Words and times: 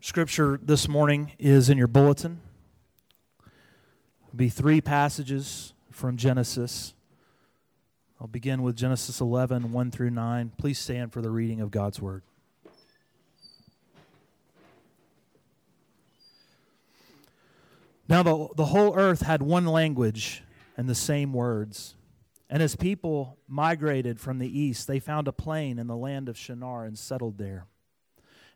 Scripture 0.00 0.60
this 0.62 0.86
morning 0.86 1.32
is 1.40 1.68
in 1.68 1.76
your 1.76 1.88
bulletin. 1.88 2.40
It'll 4.28 4.36
be 4.36 4.48
three 4.48 4.80
passages 4.80 5.74
from 5.90 6.16
Genesis. 6.16 6.94
I'll 8.20 8.28
begin 8.28 8.62
with 8.62 8.76
Genesis 8.76 9.20
11, 9.20 9.72
1 9.72 9.90
through 9.90 10.10
9. 10.10 10.52
Please 10.56 10.78
stand 10.78 11.12
for 11.12 11.20
the 11.20 11.30
reading 11.30 11.60
of 11.60 11.72
God's 11.72 12.00
Word. 12.00 12.22
Now, 18.08 18.22
the, 18.22 18.48
the 18.54 18.66
whole 18.66 18.96
earth 18.96 19.22
had 19.22 19.42
one 19.42 19.66
language 19.66 20.44
and 20.76 20.88
the 20.88 20.94
same 20.94 21.32
words. 21.32 21.96
And 22.48 22.62
as 22.62 22.76
people 22.76 23.36
migrated 23.48 24.20
from 24.20 24.38
the 24.38 24.58
east, 24.58 24.86
they 24.86 25.00
found 25.00 25.26
a 25.26 25.32
plain 25.32 25.76
in 25.76 25.88
the 25.88 25.96
land 25.96 26.28
of 26.28 26.38
Shinar 26.38 26.84
and 26.84 26.96
settled 26.96 27.36
there. 27.36 27.66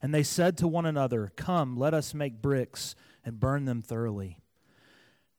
And 0.03 0.13
they 0.13 0.25
said 0.25 0.59
to 0.59 0.69
one 0.69 0.85
another, 0.85 1.33
Come, 1.37 1.77
let 1.77 1.95
us 1.95 2.13
make 2.13 2.43
bricks 2.43 2.97
and 3.25 3.39
burn 3.39 3.65
them 3.65 3.81
thoroughly. 3.81 4.39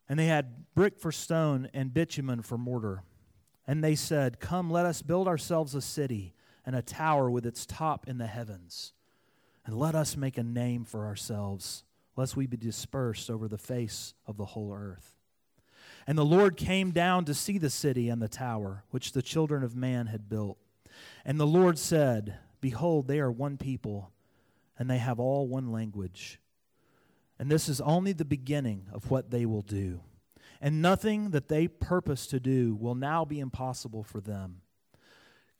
And 0.07 0.17
they 0.17 0.27
had 0.27 0.73
brick 0.73 0.97
for 0.97 1.11
stone 1.11 1.69
and 1.73 1.93
bitumen 1.93 2.41
for 2.41 2.57
mortar. 2.57 3.03
And 3.67 3.83
they 3.83 3.95
said, 3.95 4.39
Come, 4.39 4.71
let 4.71 4.85
us 4.85 5.01
build 5.01 5.27
ourselves 5.27 5.75
a 5.75 5.81
city 5.81 6.33
and 6.65 6.75
a 6.75 6.81
tower 6.81 7.29
with 7.29 7.45
its 7.45 7.65
top 7.65 8.07
in 8.07 8.17
the 8.17 8.27
heavens. 8.27 8.93
And 9.65 9.77
let 9.77 9.95
us 9.95 10.15
make 10.15 10.37
a 10.37 10.43
name 10.43 10.85
for 10.85 11.05
ourselves, 11.05 11.83
lest 12.15 12.35
we 12.35 12.47
be 12.47 12.57
dispersed 12.57 13.29
over 13.29 13.47
the 13.47 13.57
face 13.57 14.13
of 14.25 14.37
the 14.37 14.45
whole 14.45 14.73
earth. 14.73 15.17
And 16.05 16.17
the 16.17 16.25
Lord 16.25 16.57
came 16.57 16.91
down 16.91 17.25
to 17.25 17.33
see 17.33 17.57
the 17.57 17.69
city 17.69 18.09
and 18.09 18.21
the 18.21 18.27
tower, 18.27 18.83
which 18.91 19.11
the 19.11 19.21
children 19.21 19.63
of 19.63 19.75
man 19.75 20.07
had 20.07 20.29
built. 20.29 20.57
And 21.25 21.39
the 21.39 21.47
Lord 21.47 21.77
said, 21.77 22.35
Behold, 22.59 23.07
they 23.07 23.19
are 23.19 23.31
one 23.31 23.57
people, 23.57 24.11
and 24.77 24.89
they 24.89 24.97
have 24.97 25.19
all 25.19 25.47
one 25.47 25.71
language. 25.71 26.39
And 27.39 27.49
this 27.49 27.67
is 27.67 27.81
only 27.81 28.13
the 28.13 28.25
beginning 28.25 28.87
of 28.93 29.09
what 29.11 29.31
they 29.31 29.45
will 29.45 29.61
do. 29.61 30.01
And 30.61 30.81
nothing 30.81 31.31
that 31.31 31.49
they 31.49 31.67
purpose 31.67 32.27
to 32.27 32.39
do 32.39 32.75
will 32.75 32.95
now 32.95 33.25
be 33.25 33.39
impossible 33.39 34.03
for 34.03 34.21
them. 34.21 34.61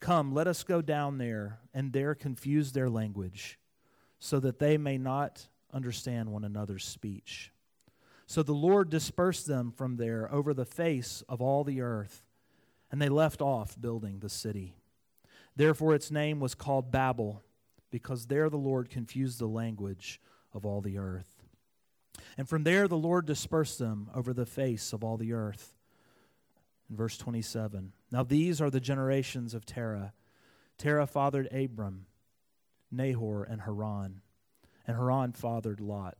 Come, 0.00 0.32
let 0.32 0.46
us 0.46 0.64
go 0.64 0.82
down 0.82 1.18
there 1.18 1.58
and 1.72 1.92
there 1.92 2.14
confuse 2.14 2.72
their 2.72 2.88
language, 2.90 3.58
so 4.18 4.40
that 4.40 4.58
they 4.58 4.78
may 4.78 4.98
not 4.98 5.48
understand 5.72 6.30
one 6.30 6.44
another's 6.44 6.84
speech. 6.84 7.52
So 8.26 8.42
the 8.42 8.52
Lord 8.52 8.88
dispersed 8.88 9.46
them 9.46 9.70
from 9.70 9.96
there 9.96 10.32
over 10.32 10.54
the 10.54 10.64
face 10.64 11.22
of 11.28 11.42
all 11.42 11.64
the 11.64 11.80
earth, 11.82 12.24
and 12.90 13.00
they 13.00 13.08
left 13.08 13.42
off 13.42 13.80
building 13.80 14.20
the 14.20 14.28
city. 14.30 14.74
Therefore, 15.56 15.94
its 15.94 16.10
name 16.10 16.40
was 16.40 16.54
called 16.54 16.90
Babel, 16.90 17.42
because 17.94 18.26
there 18.26 18.50
the 18.50 18.56
Lord 18.56 18.90
confused 18.90 19.38
the 19.38 19.46
language 19.46 20.20
of 20.52 20.66
all 20.66 20.80
the 20.80 20.98
earth. 20.98 21.44
And 22.36 22.48
from 22.48 22.64
there 22.64 22.88
the 22.88 22.96
Lord 22.96 23.24
dispersed 23.24 23.78
them 23.78 24.10
over 24.12 24.32
the 24.32 24.44
face 24.44 24.92
of 24.92 25.04
all 25.04 25.16
the 25.16 25.32
earth. 25.32 25.76
In 26.90 26.96
verse 26.96 27.16
27, 27.16 27.92
now 28.10 28.24
these 28.24 28.60
are 28.60 28.68
the 28.68 28.80
generations 28.80 29.54
of 29.54 29.64
Terah. 29.64 30.12
Terah 30.76 31.06
fathered 31.06 31.46
Abram, 31.52 32.06
Nahor, 32.90 33.44
and 33.44 33.60
Haran, 33.60 34.22
and 34.88 34.96
Haran 34.96 35.30
fathered 35.30 35.80
Lot. 35.80 36.16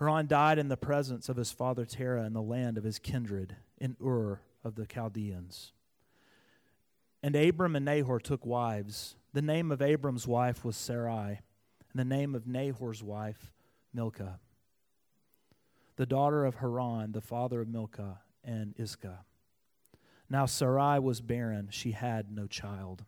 Haran 0.00 0.26
died 0.26 0.58
in 0.58 0.66
the 0.66 0.76
presence 0.76 1.28
of 1.28 1.36
his 1.36 1.52
father 1.52 1.84
Terah 1.84 2.24
in 2.24 2.32
the 2.32 2.42
land 2.42 2.76
of 2.76 2.82
his 2.82 2.98
kindred, 2.98 3.54
in 3.78 3.96
Ur 4.04 4.40
of 4.64 4.74
the 4.74 4.86
Chaldeans. 4.86 5.70
And 7.22 7.36
Abram 7.36 7.76
and 7.76 7.84
Nahor 7.84 8.18
took 8.18 8.44
wives. 8.44 9.14
The 9.38 9.42
name 9.42 9.70
of 9.70 9.80
Abram's 9.80 10.26
wife 10.26 10.64
was 10.64 10.76
Sarai, 10.76 11.38
and 11.92 11.94
the 11.94 12.04
name 12.04 12.34
of 12.34 12.48
Nahor's 12.48 13.04
wife, 13.04 13.52
Milcah, 13.94 14.40
the 15.94 16.06
daughter 16.06 16.44
of 16.44 16.56
Haran, 16.56 17.12
the 17.12 17.20
father 17.20 17.60
of 17.60 17.68
Milcah 17.68 18.18
and 18.42 18.74
Iscah. 18.76 19.20
Now 20.28 20.46
Sarai 20.46 20.98
was 20.98 21.20
barren, 21.20 21.68
she 21.70 21.92
had 21.92 22.32
no 22.32 22.48
child. 22.48 23.04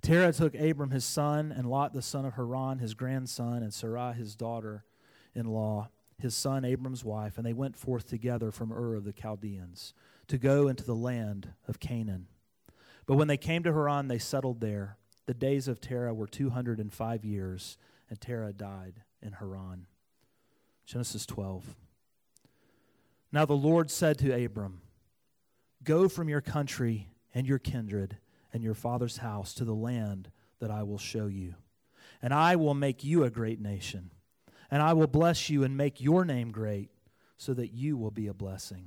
Terah 0.00 0.32
took 0.32 0.54
Abram 0.54 0.92
his 0.92 1.04
son, 1.04 1.52
and 1.54 1.68
Lot 1.68 1.92
the 1.92 2.00
son 2.00 2.24
of 2.24 2.32
Haran 2.32 2.78
his 2.78 2.94
grandson, 2.94 3.62
and 3.62 3.74
Sarai 3.74 4.14
his 4.14 4.34
daughter 4.34 4.86
in 5.34 5.44
law, 5.44 5.90
his 6.16 6.34
son 6.34 6.64
Abram's 6.64 7.04
wife, 7.04 7.36
and 7.36 7.44
they 7.44 7.52
went 7.52 7.76
forth 7.76 8.06
together 8.06 8.50
from 8.50 8.72
Ur 8.72 8.94
of 8.94 9.04
the 9.04 9.12
Chaldeans 9.12 9.92
to 10.28 10.38
go 10.38 10.68
into 10.68 10.84
the 10.84 10.94
land 10.94 11.50
of 11.68 11.80
Canaan. 11.80 12.28
But 13.10 13.16
when 13.16 13.26
they 13.26 13.36
came 13.36 13.64
to 13.64 13.72
Haran, 13.72 14.06
they 14.06 14.20
settled 14.20 14.60
there. 14.60 14.96
The 15.26 15.34
days 15.34 15.66
of 15.66 15.80
Terah 15.80 16.14
were 16.14 16.28
205 16.28 17.24
years, 17.24 17.76
and 18.08 18.20
Terah 18.20 18.52
died 18.52 19.02
in 19.20 19.32
Haran. 19.32 19.88
Genesis 20.86 21.26
12. 21.26 21.74
Now 23.32 23.44
the 23.44 23.54
Lord 23.54 23.90
said 23.90 24.16
to 24.18 24.44
Abram, 24.44 24.82
Go 25.82 26.08
from 26.08 26.28
your 26.28 26.40
country 26.40 27.08
and 27.34 27.48
your 27.48 27.58
kindred 27.58 28.18
and 28.52 28.62
your 28.62 28.74
father's 28.74 29.16
house 29.16 29.54
to 29.54 29.64
the 29.64 29.74
land 29.74 30.30
that 30.60 30.70
I 30.70 30.84
will 30.84 30.96
show 30.96 31.26
you, 31.26 31.56
and 32.22 32.32
I 32.32 32.54
will 32.54 32.74
make 32.74 33.02
you 33.02 33.24
a 33.24 33.30
great 33.30 33.60
nation 33.60 34.12
and 34.70 34.80
I 34.80 34.92
will 34.92 35.08
bless 35.08 35.50
you 35.50 35.64
and 35.64 35.76
make 35.76 36.00
your 36.00 36.24
name 36.24 36.52
great, 36.52 36.90
so 37.36 37.54
that 37.54 37.72
you 37.72 37.96
will 37.96 38.12
be 38.12 38.28
a 38.28 38.32
blessing. 38.32 38.86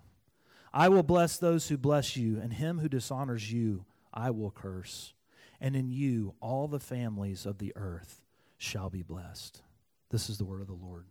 I 0.74 0.88
will 0.88 1.04
bless 1.04 1.38
those 1.38 1.68
who 1.68 1.78
bless 1.78 2.16
you, 2.16 2.40
and 2.40 2.54
him 2.54 2.80
who 2.80 2.88
dishonors 2.88 3.52
you 3.52 3.84
I 4.14 4.30
will 4.30 4.52
curse. 4.52 5.14
And 5.60 5.76
in 5.76 5.90
you 5.90 6.36
all 6.40 6.68
the 6.68 6.80
families 6.80 7.46
of 7.46 7.58
the 7.58 7.74
earth 7.76 8.22
shall 8.58 8.90
be 8.90 9.02
blessed. 9.02 9.62
This 10.10 10.30
is 10.30 10.38
the 10.38 10.46
word 10.46 10.62
of 10.62 10.68
the 10.68 10.74
Lord. 10.74 11.06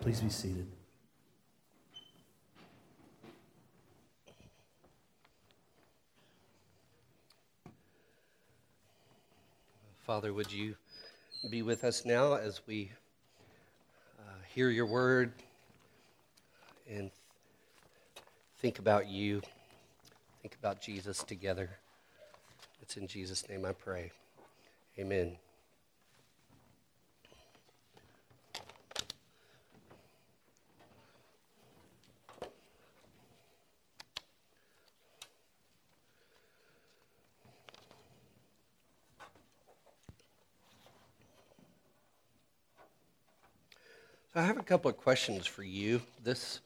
Please 0.00 0.20
be 0.20 0.30
seated. 0.30 0.66
Father, 10.06 10.32
would 10.32 10.52
you 10.52 10.76
be 11.50 11.62
with 11.62 11.82
us 11.82 12.04
now 12.04 12.34
as 12.34 12.60
we 12.68 12.92
uh, 14.20 14.32
hear 14.54 14.70
your 14.70 14.86
word 14.86 15.32
and 16.88 17.10
think 18.60 18.78
about 18.78 19.08
you, 19.08 19.42
think 20.46 20.60
about 20.60 20.80
Jesus 20.80 21.24
together. 21.24 21.68
It's 22.80 22.96
in 22.96 23.08
Jesus' 23.08 23.48
name 23.48 23.64
I 23.64 23.72
pray. 23.72 24.12
Amen. 24.96 25.38
I 44.32 44.42
have 44.42 44.58
a 44.58 44.62
couple 44.62 44.88
of 44.88 44.96
questions 44.96 45.44
for 45.44 45.64
you. 45.64 46.00
This, 46.22 46.60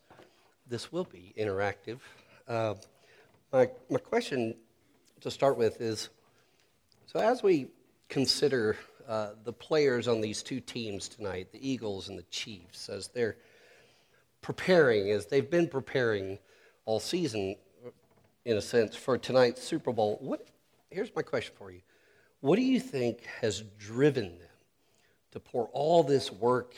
this 0.68 0.92
will 0.92 1.04
be 1.04 1.32
interactive. 1.38 2.00
Uh, 2.46 2.74
my, 3.52 3.68
my 3.88 3.98
question 3.98 4.54
to 5.20 5.30
start 5.30 5.58
with 5.58 5.80
is 5.80 6.08
so, 7.06 7.18
as 7.18 7.42
we 7.42 7.68
consider 8.08 8.76
uh, 9.08 9.30
the 9.44 9.52
players 9.52 10.06
on 10.06 10.20
these 10.20 10.42
two 10.42 10.60
teams 10.60 11.08
tonight, 11.08 11.50
the 11.50 11.68
Eagles 11.68 12.08
and 12.08 12.16
the 12.16 12.24
Chiefs, 12.30 12.88
as 12.88 13.08
they're 13.08 13.36
preparing, 14.42 15.10
as 15.10 15.26
they've 15.26 15.50
been 15.50 15.66
preparing 15.66 16.38
all 16.84 17.00
season, 17.00 17.56
in 18.44 18.56
a 18.56 18.62
sense, 18.62 18.94
for 18.94 19.18
tonight's 19.18 19.62
Super 19.62 19.92
Bowl, 19.92 20.18
what, 20.20 20.46
here's 20.90 21.14
my 21.16 21.22
question 21.22 21.52
for 21.58 21.72
you. 21.72 21.80
What 22.40 22.56
do 22.56 22.62
you 22.62 22.78
think 22.78 23.24
has 23.40 23.64
driven 23.78 24.38
them 24.38 24.48
to 25.32 25.40
pour 25.40 25.66
all 25.72 26.04
this 26.04 26.30
work 26.32 26.76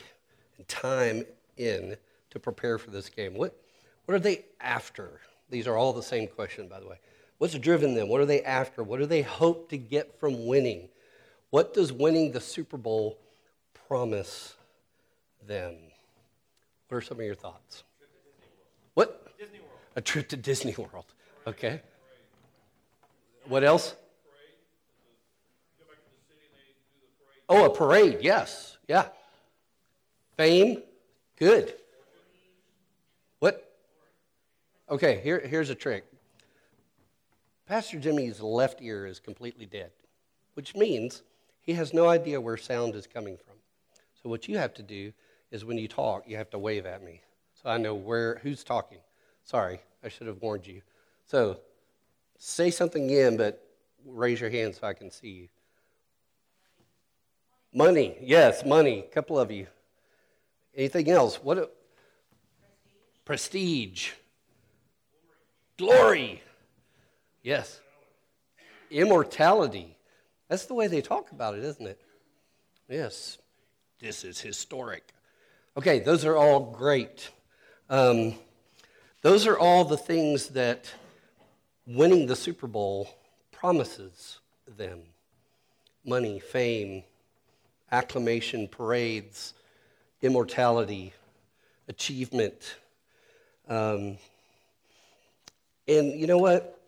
and 0.57 0.67
time 0.67 1.23
in 1.57 1.95
to 2.31 2.39
prepare 2.39 2.79
for 2.79 2.89
this 2.89 3.09
game? 3.09 3.35
What, 3.35 3.55
what 4.05 4.15
are 4.15 4.19
they 4.19 4.45
after? 4.59 5.21
These 5.53 5.67
are 5.67 5.77
all 5.77 5.93
the 5.93 6.01
same 6.01 6.27
question, 6.27 6.67
by 6.67 6.79
the 6.79 6.87
way. 6.87 6.97
What's 7.37 7.53
driven 7.59 7.93
them? 7.93 8.09
What 8.09 8.19
are 8.19 8.25
they 8.25 8.41
after? 8.41 8.81
What 8.81 8.99
do 8.99 9.05
they 9.05 9.21
hope 9.21 9.69
to 9.69 9.77
get 9.77 10.19
from 10.19 10.47
winning? 10.47 10.89
What 11.51 11.75
does 11.75 11.93
winning 11.93 12.31
the 12.31 12.41
Super 12.41 12.75
Bowl 12.75 13.19
promise 13.87 14.55
them? 15.45 15.75
What 16.87 16.97
are 16.97 17.01
some 17.01 17.19
of 17.19 17.25
your 17.25 17.35
thoughts? 17.35 17.83
What? 18.95 19.27
A 19.95 20.01
trip 20.01 20.27
to 20.29 20.37
Disney 20.37 20.73
World. 20.75 21.05
Okay. 21.45 21.81
What 23.45 23.63
else? 23.63 23.93
Oh, 27.47 27.65
a 27.65 27.69
parade, 27.69 28.17
yes. 28.21 28.77
Yeah. 28.87 29.09
Fame? 30.35 30.81
Good. 31.37 31.75
What? 33.37 33.72
Okay, 34.93 35.21
here, 35.23 35.39
here's 35.39 35.71
a 35.71 35.75
trick. 35.75 36.05
Pastor 37.65 37.99
Jimmy's 37.99 38.39
left 38.41 38.79
ear 38.79 39.07
is 39.07 39.19
completely 39.19 39.65
dead, 39.65 39.89
which 40.53 40.75
means 40.75 41.23
he 41.61 41.73
has 41.73 41.95
no 41.95 42.07
idea 42.07 42.39
where 42.39 42.57
sound 42.57 42.93
is 42.93 43.07
coming 43.07 43.35
from. 43.35 43.55
So 44.21 44.29
what 44.29 44.47
you 44.47 44.59
have 44.59 44.71
to 44.75 44.83
do 44.83 45.11
is 45.49 45.65
when 45.65 45.79
you 45.79 45.87
talk, 45.87 46.25
you 46.27 46.37
have 46.37 46.51
to 46.51 46.59
wave 46.59 46.85
at 46.85 47.03
me. 47.03 47.21
So 47.55 47.71
I 47.71 47.79
know 47.79 47.95
where 47.95 48.39
who's 48.43 48.63
talking. 48.63 48.99
Sorry, 49.43 49.81
I 50.03 50.09
should 50.09 50.27
have 50.27 50.43
warned 50.43 50.67
you. 50.67 50.83
So 51.25 51.57
say 52.37 52.69
something 52.69 53.05
again, 53.05 53.35
but 53.35 53.67
raise 54.05 54.39
your 54.39 54.51
hand 54.51 54.75
so 54.75 54.85
I 54.85 54.93
can 54.93 55.09
see 55.09 55.29
you. 55.29 55.47
Money, 57.73 58.15
yes, 58.21 58.63
money. 58.63 58.99
A 58.99 59.11
couple 59.11 59.39
of 59.39 59.49
you. 59.49 59.65
Anything 60.75 61.09
else? 61.09 61.37
What? 61.37 61.75
Prestige. 63.25 64.11
Glory. 65.77 66.41
Yes. 67.41 67.79
Immortality. 68.91 69.97
That's 70.47 70.65
the 70.65 70.73
way 70.73 70.87
they 70.87 71.01
talk 71.01 71.31
about 71.31 71.55
it, 71.55 71.63
isn't 71.63 71.87
it? 71.87 71.99
Yes. 72.87 73.37
This 73.99 74.23
is 74.23 74.39
historic. 74.39 75.03
Okay, 75.75 75.99
those 75.99 76.25
are 76.25 76.35
all 76.35 76.59
great. 76.59 77.29
Um, 77.89 78.35
those 79.21 79.47
are 79.47 79.57
all 79.57 79.85
the 79.85 79.97
things 79.97 80.49
that 80.49 80.93
winning 81.87 82.27
the 82.27 82.35
Super 82.35 82.67
Bowl 82.67 83.09
promises 83.51 84.39
them 84.77 84.99
money, 86.05 86.39
fame, 86.39 87.03
acclamation, 87.91 88.67
parades, 88.67 89.53
immortality, 90.21 91.13
achievement. 91.87 92.75
Um, 93.69 94.17
and 95.87 96.19
you 96.19 96.27
know 96.27 96.37
what? 96.37 96.79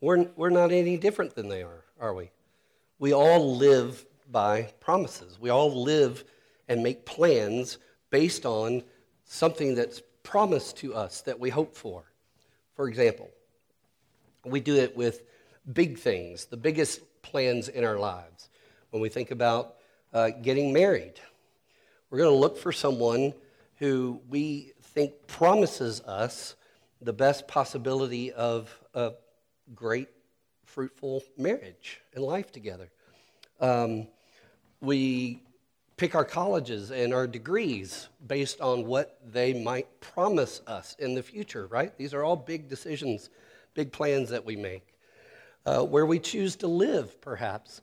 We're, 0.00 0.26
we're 0.36 0.50
not 0.50 0.72
any 0.72 0.96
different 0.96 1.34
than 1.34 1.48
they 1.48 1.62
are, 1.62 1.84
are 2.00 2.14
we? 2.14 2.30
We 2.98 3.12
all 3.12 3.56
live 3.56 4.04
by 4.30 4.72
promises. 4.80 5.38
We 5.40 5.50
all 5.50 5.82
live 5.82 6.24
and 6.68 6.82
make 6.82 7.04
plans 7.04 7.78
based 8.10 8.46
on 8.46 8.82
something 9.24 9.74
that's 9.74 10.02
promised 10.22 10.78
to 10.78 10.94
us 10.94 11.22
that 11.22 11.38
we 11.38 11.50
hope 11.50 11.76
for. 11.76 12.04
For 12.74 12.88
example, 12.88 13.30
we 14.44 14.60
do 14.60 14.76
it 14.76 14.96
with 14.96 15.22
big 15.72 15.98
things, 15.98 16.46
the 16.46 16.56
biggest 16.56 17.00
plans 17.22 17.68
in 17.68 17.84
our 17.84 17.98
lives. 17.98 18.48
When 18.90 19.00
we 19.00 19.08
think 19.08 19.30
about 19.30 19.76
uh, 20.12 20.30
getting 20.30 20.72
married, 20.72 21.14
we're 22.10 22.18
going 22.18 22.30
to 22.30 22.36
look 22.36 22.58
for 22.58 22.72
someone 22.72 23.34
who 23.76 24.20
we 24.28 24.72
think 24.82 25.26
promises 25.26 26.00
us 26.02 26.54
the 27.04 27.12
best 27.12 27.48
possibility 27.48 28.32
of 28.32 28.76
a 28.94 29.12
great, 29.74 30.08
fruitful 30.64 31.22
marriage 31.36 32.00
and 32.14 32.24
life 32.24 32.52
together. 32.52 32.90
Um, 33.60 34.06
we 34.80 35.42
pick 35.96 36.14
our 36.14 36.24
colleges 36.24 36.90
and 36.90 37.14
our 37.14 37.26
degrees 37.26 38.08
based 38.26 38.60
on 38.60 38.86
what 38.86 39.20
they 39.32 39.52
might 39.52 40.00
promise 40.00 40.60
us 40.66 40.96
in 40.98 41.14
the 41.14 41.22
future, 41.22 41.66
right? 41.68 41.96
These 41.96 42.14
are 42.14 42.24
all 42.24 42.36
big 42.36 42.68
decisions, 42.68 43.30
big 43.74 43.92
plans 43.92 44.28
that 44.30 44.44
we 44.44 44.56
make. 44.56 44.86
Uh, 45.64 45.84
where 45.84 46.06
we 46.06 46.18
choose 46.18 46.56
to 46.56 46.66
live, 46.66 47.20
perhaps, 47.20 47.82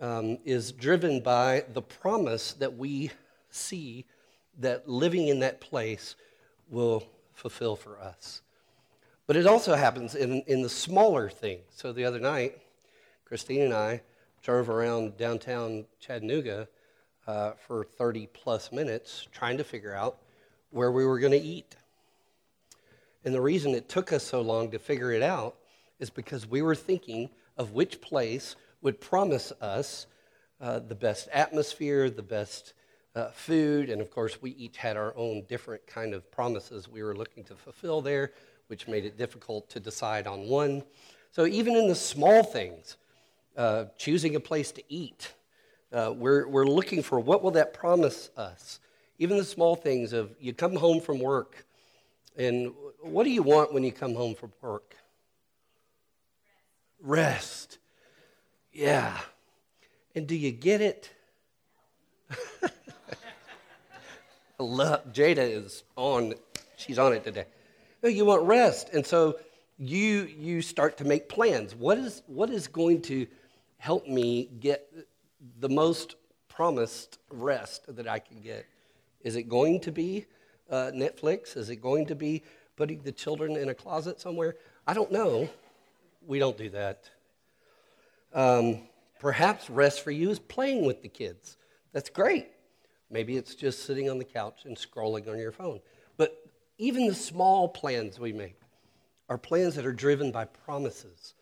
um, 0.00 0.36
is 0.44 0.72
driven 0.72 1.20
by 1.20 1.64
the 1.72 1.80
promise 1.80 2.52
that 2.54 2.76
we 2.76 3.10
see 3.50 4.04
that 4.58 4.86
living 4.86 5.28
in 5.28 5.40
that 5.40 5.60
place 5.60 6.16
will 6.68 7.02
fulfill 7.32 7.76
for 7.76 7.98
us. 7.98 8.42
But 9.26 9.36
it 9.36 9.46
also 9.46 9.74
happens 9.74 10.14
in, 10.14 10.42
in 10.46 10.60
the 10.62 10.68
smaller 10.68 11.30
things. 11.30 11.64
So 11.70 11.92
the 11.92 12.04
other 12.04 12.20
night, 12.20 12.58
Christine 13.24 13.62
and 13.62 13.74
I 13.74 14.02
drove 14.42 14.68
around 14.68 15.16
downtown 15.16 15.86
Chattanooga 15.98 16.68
uh, 17.26 17.52
for 17.66 17.84
30 17.84 18.28
plus 18.34 18.70
minutes 18.70 19.26
trying 19.32 19.56
to 19.56 19.64
figure 19.64 19.94
out 19.94 20.18
where 20.70 20.92
we 20.92 21.06
were 21.06 21.18
going 21.18 21.32
to 21.32 21.38
eat. 21.38 21.74
And 23.24 23.34
the 23.34 23.40
reason 23.40 23.74
it 23.74 23.88
took 23.88 24.12
us 24.12 24.22
so 24.22 24.42
long 24.42 24.70
to 24.72 24.78
figure 24.78 25.10
it 25.10 25.22
out 25.22 25.56
is 25.98 26.10
because 26.10 26.46
we 26.46 26.60
were 26.60 26.74
thinking 26.74 27.30
of 27.56 27.72
which 27.72 28.02
place 28.02 28.56
would 28.82 29.00
promise 29.00 29.52
us 29.62 30.06
uh, 30.60 30.80
the 30.80 30.94
best 30.94 31.28
atmosphere, 31.32 32.10
the 32.10 32.22
best 32.22 32.74
uh, 33.14 33.30
food, 33.30 33.88
and 33.88 34.02
of 34.02 34.10
course, 34.10 34.42
we 34.42 34.50
each 34.52 34.76
had 34.76 34.96
our 34.96 35.16
own 35.16 35.44
different 35.48 35.86
kind 35.86 36.12
of 36.12 36.30
promises 36.30 36.88
we 36.88 37.02
were 37.02 37.16
looking 37.16 37.44
to 37.44 37.54
fulfill 37.54 38.02
there 38.02 38.32
which 38.68 38.88
made 38.88 39.04
it 39.04 39.18
difficult 39.18 39.68
to 39.70 39.80
decide 39.80 40.26
on 40.26 40.48
one. 40.48 40.82
So, 41.32 41.46
even 41.46 41.76
in 41.76 41.88
the 41.88 41.94
small 41.94 42.42
things, 42.42 42.96
uh, 43.56 43.86
choosing 43.98 44.36
a 44.36 44.40
place 44.40 44.72
to 44.72 44.82
eat, 44.88 45.32
uh, 45.92 46.12
we're, 46.16 46.48
we're 46.48 46.66
looking 46.66 47.02
for 47.02 47.20
what 47.20 47.42
will 47.42 47.52
that 47.52 47.72
promise 47.72 48.30
us? 48.36 48.80
Even 49.18 49.36
the 49.36 49.44
small 49.44 49.76
things 49.76 50.12
of 50.12 50.34
you 50.40 50.52
come 50.52 50.74
home 50.74 51.00
from 51.00 51.20
work, 51.20 51.66
and 52.36 52.72
what 53.00 53.24
do 53.24 53.30
you 53.30 53.42
want 53.42 53.72
when 53.72 53.84
you 53.84 53.92
come 53.92 54.14
home 54.14 54.34
from 54.34 54.52
work? 54.60 54.96
Rest. 57.00 57.78
Yeah. 58.72 59.16
And 60.14 60.26
do 60.26 60.34
you 60.34 60.50
get 60.50 60.80
it? 60.80 61.10
Love, 64.58 65.12
Jada 65.12 65.38
is 65.38 65.84
on, 65.96 66.34
she's 66.76 66.98
on 66.98 67.12
it 67.12 67.22
today. 67.24 67.44
No, 68.04 68.10
you 68.10 68.26
want 68.26 68.42
rest. 68.42 68.90
And 68.92 69.04
so 69.04 69.38
you, 69.78 70.28
you 70.38 70.60
start 70.60 70.98
to 70.98 71.06
make 71.06 71.26
plans. 71.26 71.74
What 71.74 71.96
is, 71.96 72.22
what 72.26 72.50
is 72.50 72.68
going 72.68 73.00
to 73.02 73.26
help 73.78 74.06
me 74.06 74.50
get 74.60 74.92
the 75.58 75.70
most 75.70 76.16
promised 76.46 77.18
rest 77.30 77.96
that 77.96 78.06
I 78.06 78.18
can 78.18 78.42
get? 78.42 78.66
Is 79.22 79.36
it 79.36 79.44
going 79.44 79.80
to 79.80 79.90
be 79.90 80.26
uh, 80.68 80.90
Netflix? 80.94 81.56
Is 81.56 81.70
it 81.70 81.76
going 81.76 82.04
to 82.04 82.14
be 82.14 82.42
putting 82.76 83.00
the 83.00 83.10
children 83.10 83.56
in 83.56 83.70
a 83.70 83.74
closet 83.74 84.20
somewhere? 84.20 84.56
I 84.86 84.92
don't 84.92 85.10
know. 85.10 85.48
We 86.26 86.38
don't 86.38 86.58
do 86.58 86.68
that. 86.70 87.08
Um, 88.34 88.80
perhaps 89.18 89.70
rest 89.70 90.04
for 90.04 90.10
you 90.10 90.28
is 90.28 90.38
playing 90.38 90.84
with 90.84 91.00
the 91.00 91.08
kids. 91.08 91.56
That's 91.94 92.10
great. 92.10 92.48
Maybe 93.10 93.38
it's 93.38 93.54
just 93.54 93.86
sitting 93.86 94.10
on 94.10 94.18
the 94.18 94.24
couch 94.24 94.66
and 94.66 94.76
scrolling 94.76 95.26
on 95.26 95.38
your 95.38 95.52
phone. 95.52 95.80
Even 96.78 97.06
the 97.06 97.14
small 97.14 97.68
plans 97.68 98.18
we 98.18 98.32
make 98.32 98.58
are 99.28 99.38
plans 99.38 99.74
that 99.76 99.86
are 99.86 99.92
driven 99.92 100.30
by 100.30 100.44
promises 100.44 101.34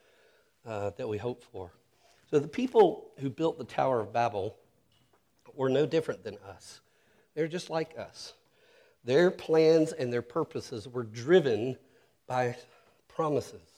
uh, 0.66 0.90
that 0.96 1.08
we 1.08 1.18
hope 1.18 1.42
for. 1.42 1.72
So 2.30 2.38
the 2.38 2.48
people 2.48 3.10
who 3.18 3.28
built 3.28 3.58
the 3.58 3.64
Tower 3.64 4.00
of 4.00 4.12
Babel 4.12 4.56
were 5.54 5.68
no 5.68 5.86
different 5.86 6.24
than 6.24 6.38
us. 6.48 6.80
They're 7.34 7.48
just 7.48 7.70
like 7.70 7.98
us. 7.98 8.34
Their 9.04 9.30
plans 9.30 9.92
and 9.92 10.12
their 10.12 10.22
purposes 10.22 10.86
were 10.86 11.02
driven 11.02 11.76
by 12.26 12.56
promises 13.08 13.72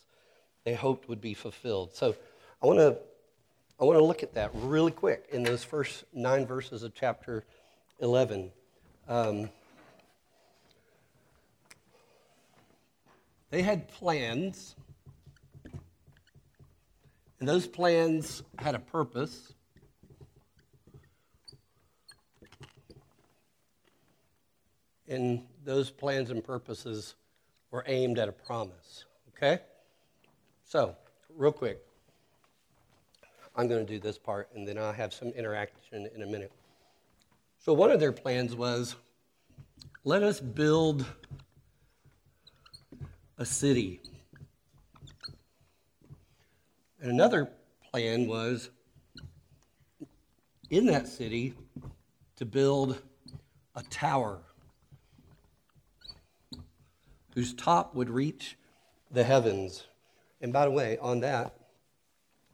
they 0.64 0.74
hoped 0.74 1.08
would 1.08 1.20
be 1.20 1.34
fulfilled. 1.34 1.94
So 1.94 2.16
I 2.62 2.66
want 2.66 2.78
to 2.78 2.96
I 3.80 3.84
want 3.84 3.98
to 3.98 4.04
look 4.04 4.22
at 4.22 4.34
that 4.34 4.50
really 4.54 4.92
quick 4.92 5.26
in 5.30 5.42
those 5.42 5.64
first 5.64 6.04
nine 6.12 6.46
verses 6.46 6.84
of 6.84 6.94
chapter 6.94 7.44
11. 8.00 8.52
Um, 9.08 9.50
They 13.54 13.62
had 13.62 13.86
plans, 13.86 14.74
and 17.38 17.48
those 17.48 17.68
plans 17.68 18.42
had 18.58 18.74
a 18.74 18.80
purpose. 18.80 19.52
And 25.06 25.46
those 25.64 25.88
plans 25.88 26.30
and 26.30 26.42
purposes 26.42 27.14
were 27.70 27.84
aimed 27.86 28.18
at 28.18 28.28
a 28.28 28.32
promise. 28.32 29.04
Okay? 29.28 29.60
So, 30.64 30.96
real 31.32 31.52
quick, 31.52 31.80
I'm 33.54 33.68
going 33.68 33.86
to 33.86 33.92
do 33.92 34.00
this 34.00 34.18
part, 34.18 34.48
and 34.56 34.66
then 34.66 34.78
I'll 34.78 34.92
have 34.92 35.14
some 35.14 35.28
interaction 35.28 36.08
in 36.12 36.22
a 36.22 36.26
minute. 36.26 36.50
So, 37.60 37.72
one 37.72 37.92
of 37.92 38.00
their 38.00 38.10
plans 38.10 38.56
was 38.56 38.96
let 40.02 40.24
us 40.24 40.40
build 40.40 41.06
a 43.38 43.44
city. 43.44 44.00
And 47.00 47.10
another 47.10 47.50
plan 47.90 48.26
was 48.26 48.70
in 50.70 50.86
that 50.86 51.06
city 51.08 51.54
to 52.36 52.44
build 52.44 53.00
a 53.74 53.82
tower 53.84 54.40
whose 57.34 57.52
top 57.54 57.94
would 57.94 58.08
reach 58.08 58.56
the 59.10 59.24
heavens. 59.24 59.84
And 60.40 60.52
by 60.52 60.64
the 60.64 60.70
way, 60.70 60.98
on 60.98 61.20
that, 61.20 61.54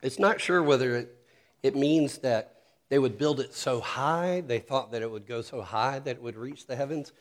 it's 0.02 0.18
not 0.18 0.40
sure 0.40 0.62
whether 0.62 0.96
it, 0.96 1.16
it 1.62 1.76
means 1.76 2.18
that 2.18 2.56
they 2.88 2.98
would 2.98 3.18
build 3.18 3.40
it 3.40 3.54
so 3.54 3.80
high, 3.80 4.42
they 4.44 4.58
thought 4.58 4.90
that 4.92 5.02
it 5.02 5.10
would 5.10 5.26
go 5.26 5.42
so 5.42 5.62
high 5.62 5.98
that 6.00 6.16
it 6.16 6.22
would 6.22 6.36
reach 6.36 6.66
the 6.66 6.74
heavens. 6.74 7.12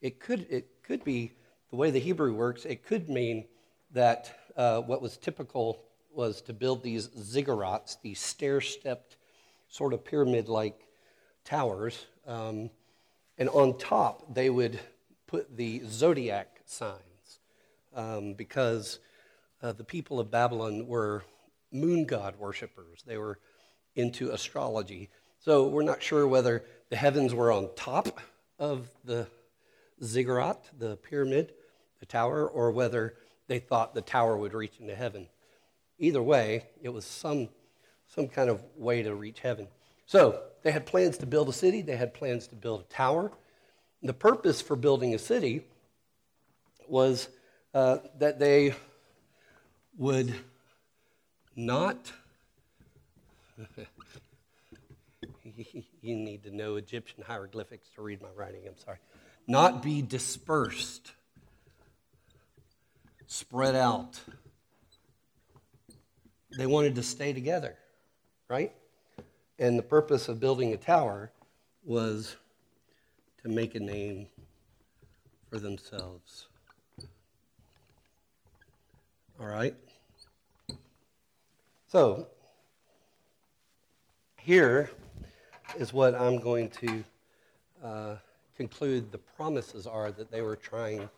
It 0.00 0.18
could, 0.18 0.46
it 0.50 0.82
could 0.82 1.04
be 1.04 1.32
the 1.70 1.76
way 1.76 1.90
the 1.90 1.98
Hebrew 1.98 2.32
works, 2.34 2.64
it 2.64 2.84
could 2.84 3.08
mean 3.08 3.44
that 3.92 4.38
uh, 4.56 4.80
what 4.80 5.02
was 5.02 5.16
typical 5.16 5.82
was 6.12 6.40
to 6.42 6.52
build 6.52 6.82
these 6.82 7.08
ziggurats, 7.08 7.96
these 8.02 8.18
stair 8.18 8.60
stepped, 8.60 9.16
sort 9.68 9.92
of 9.92 10.04
pyramid 10.04 10.48
like 10.48 10.80
towers, 11.44 12.06
um, 12.26 12.70
and 13.38 13.48
on 13.50 13.76
top 13.78 14.34
they 14.34 14.48
would 14.48 14.80
put 15.26 15.56
the 15.56 15.82
zodiac 15.86 16.60
signs 16.64 17.40
um, 17.94 18.34
because 18.34 18.98
uh, 19.62 19.72
the 19.72 19.84
people 19.84 20.20
of 20.20 20.30
Babylon 20.30 20.86
were 20.86 21.24
moon 21.72 22.04
god 22.04 22.36
worshippers. 22.38 23.02
They 23.06 23.18
were 23.18 23.38
into 23.94 24.30
astrology. 24.30 25.10
So 25.40 25.68
we're 25.68 25.82
not 25.82 26.02
sure 26.02 26.26
whether 26.26 26.64
the 26.90 26.96
heavens 26.96 27.34
were 27.34 27.52
on 27.52 27.70
top 27.76 28.20
of 28.58 28.88
the 29.04 29.26
ziggurat, 30.02 30.70
the 30.78 30.96
pyramid, 30.96 31.52
the 32.00 32.06
tower, 32.06 32.46
or 32.46 32.70
whether 32.70 33.14
they 33.48 33.58
thought 33.58 33.94
the 33.94 34.02
tower 34.02 34.36
would 34.36 34.54
reach 34.54 34.80
into 34.80 34.94
heaven. 34.94 35.28
Either 35.98 36.22
way, 36.22 36.66
it 36.82 36.90
was 36.90 37.04
some, 37.04 37.48
some 38.06 38.28
kind 38.28 38.50
of 38.50 38.62
way 38.76 39.02
to 39.02 39.14
reach 39.14 39.40
heaven. 39.40 39.68
So 40.06 40.42
they 40.62 40.70
had 40.72 40.86
plans 40.86 41.18
to 41.18 41.26
build 41.26 41.48
a 41.48 41.52
city, 41.52 41.82
they 41.82 41.96
had 41.96 42.14
plans 42.14 42.46
to 42.48 42.54
build 42.54 42.80
a 42.80 42.84
tower. 42.84 43.32
The 44.02 44.12
purpose 44.12 44.60
for 44.60 44.76
building 44.76 45.14
a 45.14 45.18
city 45.18 45.62
was 46.86 47.28
uh, 47.74 47.98
that 48.18 48.38
they 48.38 48.74
would 49.96 50.34
not. 51.56 52.12
you 56.02 56.14
need 56.14 56.42
to 56.44 56.54
know 56.54 56.76
Egyptian 56.76 57.24
hieroglyphics 57.26 57.88
to 57.94 58.02
read 58.02 58.20
my 58.20 58.28
writing, 58.36 58.62
I'm 58.66 58.76
sorry. 58.76 58.98
Not 59.46 59.82
be 59.82 60.02
dispersed, 60.02 61.12
spread 63.26 63.76
out. 63.76 64.20
They 66.56 66.66
wanted 66.66 66.94
to 66.96 67.02
stay 67.02 67.32
together, 67.32 67.76
right? 68.48 68.72
And 69.58 69.78
the 69.78 69.82
purpose 69.82 70.28
of 70.28 70.40
building 70.40 70.72
a 70.72 70.76
tower 70.76 71.30
was 71.84 72.36
to 73.42 73.48
make 73.48 73.74
a 73.74 73.80
name 73.80 74.26
for 75.48 75.58
themselves. 75.58 76.48
All 79.38 79.46
right? 79.46 79.74
So, 81.88 82.26
here 84.40 84.90
is 85.78 85.92
what 85.92 86.14
I'm 86.14 86.38
going 86.38 86.70
to 86.70 87.04
uh, 87.84 88.16
conclude 88.56 89.12
the 89.12 89.18
promises 89.18 89.86
are 89.86 90.10
that 90.12 90.30
they 90.30 90.42
were 90.42 90.56
trying 90.56 91.08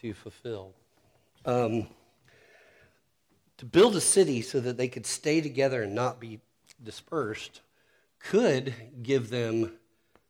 to 0.00 0.14
fulfill. 0.14 0.72
Um, 1.44 1.86
to 3.58 3.66
build 3.66 3.96
a 3.96 4.00
city 4.00 4.40
so 4.40 4.60
that 4.60 4.76
they 4.76 4.88
could 4.88 5.04
stay 5.04 5.40
together 5.40 5.82
and 5.82 5.94
not 5.94 6.20
be 6.20 6.40
dispersed 6.82 7.60
could 8.18 8.74
give 9.02 9.30
them 9.30 9.72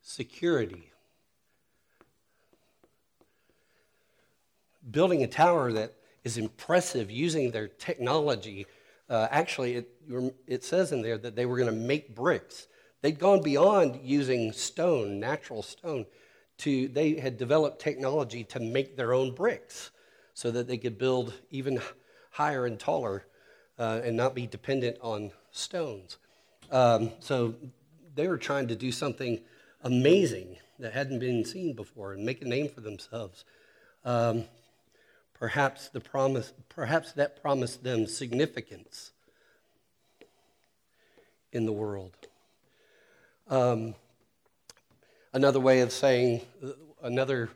security. 0.01 0.91
Building 4.89 5.23
a 5.23 5.27
tower 5.27 5.71
that 5.73 5.93
is 6.23 6.37
impressive 6.37 7.11
using 7.11 7.51
their 7.51 7.67
technology. 7.67 8.65
Uh, 9.09 9.27
actually, 9.29 9.75
it, 9.75 9.89
it 10.47 10.63
says 10.63 10.91
in 10.91 11.01
there 11.01 11.17
that 11.17 11.35
they 11.35 11.45
were 11.45 11.57
going 11.57 11.69
to 11.69 11.75
make 11.75 12.15
bricks. 12.15 12.67
They'd 13.01 13.19
gone 13.19 13.41
beyond 13.41 13.99
using 14.03 14.51
stone, 14.51 15.19
natural 15.19 15.63
stone, 15.63 16.05
to 16.59 16.87
they 16.87 17.15
had 17.15 17.37
developed 17.37 17.81
technology 17.81 18.43
to 18.45 18.59
make 18.59 18.95
their 18.95 19.13
own 19.13 19.33
bricks 19.33 19.89
so 20.33 20.51
that 20.51 20.67
they 20.67 20.77
could 20.77 20.97
build 20.97 21.33
even 21.49 21.81
higher 22.31 22.65
and 22.65 22.79
taller 22.79 23.25
uh, 23.79 24.01
and 24.03 24.15
not 24.15 24.35
be 24.35 24.45
dependent 24.45 24.97
on 25.01 25.31
stones. 25.51 26.17
Um, 26.71 27.11
so 27.19 27.55
they 28.15 28.27
were 28.27 28.37
trying 28.37 28.67
to 28.67 28.75
do 28.75 28.91
something 28.91 29.41
amazing 29.83 30.57
that 30.79 30.93
hadn't 30.93 31.19
been 31.19 31.43
seen 31.45 31.73
before 31.73 32.13
and 32.13 32.23
make 32.23 32.41
a 32.41 32.45
name 32.45 32.69
for 32.69 32.81
themselves. 32.81 33.43
Um, 34.05 34.45
perhaps 35.33 35.89
the 35.89 35.99
promise, 35.99 36.53
perhaps 36.69 37.11
that 37.13 37.41
promised 37.41 37.83
them 37.83 38.07
significance 38.07 39.11
in 41.51 41.65
the 41.65 41.71
world. 41.71 42.27
Um, 43.51 43.95
another 45.33 45.59
way 45.59 45.81
of 45.81 45.91
saying, 45.91 46.39
another 47.03 47.49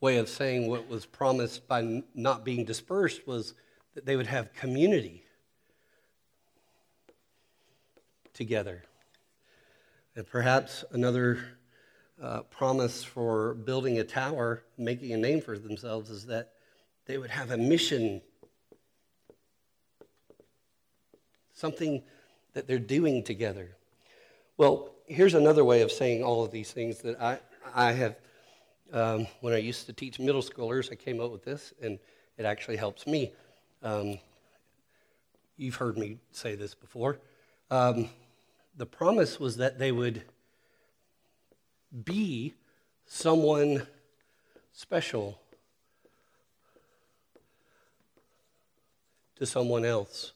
way 0.00 0.16
of 0.16 0.26
saying 0.26 0.70
what 0.70 0.88
was 0.88 1.04
promised 1.04 1.68
by 1.68 2.02
not 2.14 2.46
being 2.46 2.64
dispersed 2.64 3.26
was 3.26 3.52
that 3.94 4.06
they 4.06 4.16
would 4.16 4.26
have 4.26 4.54
community 4.54 5.22
together. 8.32 8.84
And 10.16 10.26
perhaps 10.26 10.82
another 10.92 11.40
uh, 12.20 12.44
promise 12.44 13.04
for 13.04 13.52
building 13.52 13.98
a 13.98 14.04
tower, 14.04 14.62
making 14.78 15.12
a 15.12 15.18
name 15.18 15.42
for 15.42 15.58
themselves, 15.58 16.08
is 16.08 16.24
that 16.24 16.52
they 17.04 17.18
would 17.18 17.28
have 17.28 17.50
a 17.50 17.58
mission, 17.58 18.22
something 21.52 22.02
that 22.54 22.66
they're 22.66 22.78
doing 22.78 23.22
together. 23.22 23.76
Well, 24.56 24.88
here's 25.12 25.34
another 25.34 25.64
way 25.64 25.82
of 25.82 25.92
saying 25.92 26.24
all 26.24 26.42
of 26.42 26.50
these 26.50 26.72
things 26.72 26.98
that 27.00 27.20
I, 27.20 27.38
I 27.74 27.92
have. 27.92 28.16
Um, 28.92 29.26
when 29.40 29.54
I 29.54 29.58
used 29.58 29.86
to 29.86 29.92
teach 29.92 30.18
middle 30.18 30.42
schoolers, 30.42 30.92
I 30.92 30.96
came 30.96 31.20
up 31.20 31.30
with 31.30 31.44
this, 31.44 31.72
and 31.82 31.98
it 32.36 32.44
actually 32.44 32.76
helps 32.76 33.06
me. 33.06 33.32
Um, 33.82 34.18
you've 35.56 35.76
heard 35.76 35.96
me 35.96 36.18
say 36.30 36.56
this 36.56 36.74
before. 36.74 37.18
Um, 37.70 38.10
the 38.76 38.86
promise 38.86 39.40
was 39.40 39.58
that 39.58 39.78
they 39.78 39.92
would 39.92 40.22
be 42.04 42.54
someone 43.06 43.86
special 44.72 45.38
to 49.36 49.46
someone 49.46 49.84
else. 49.84 50.32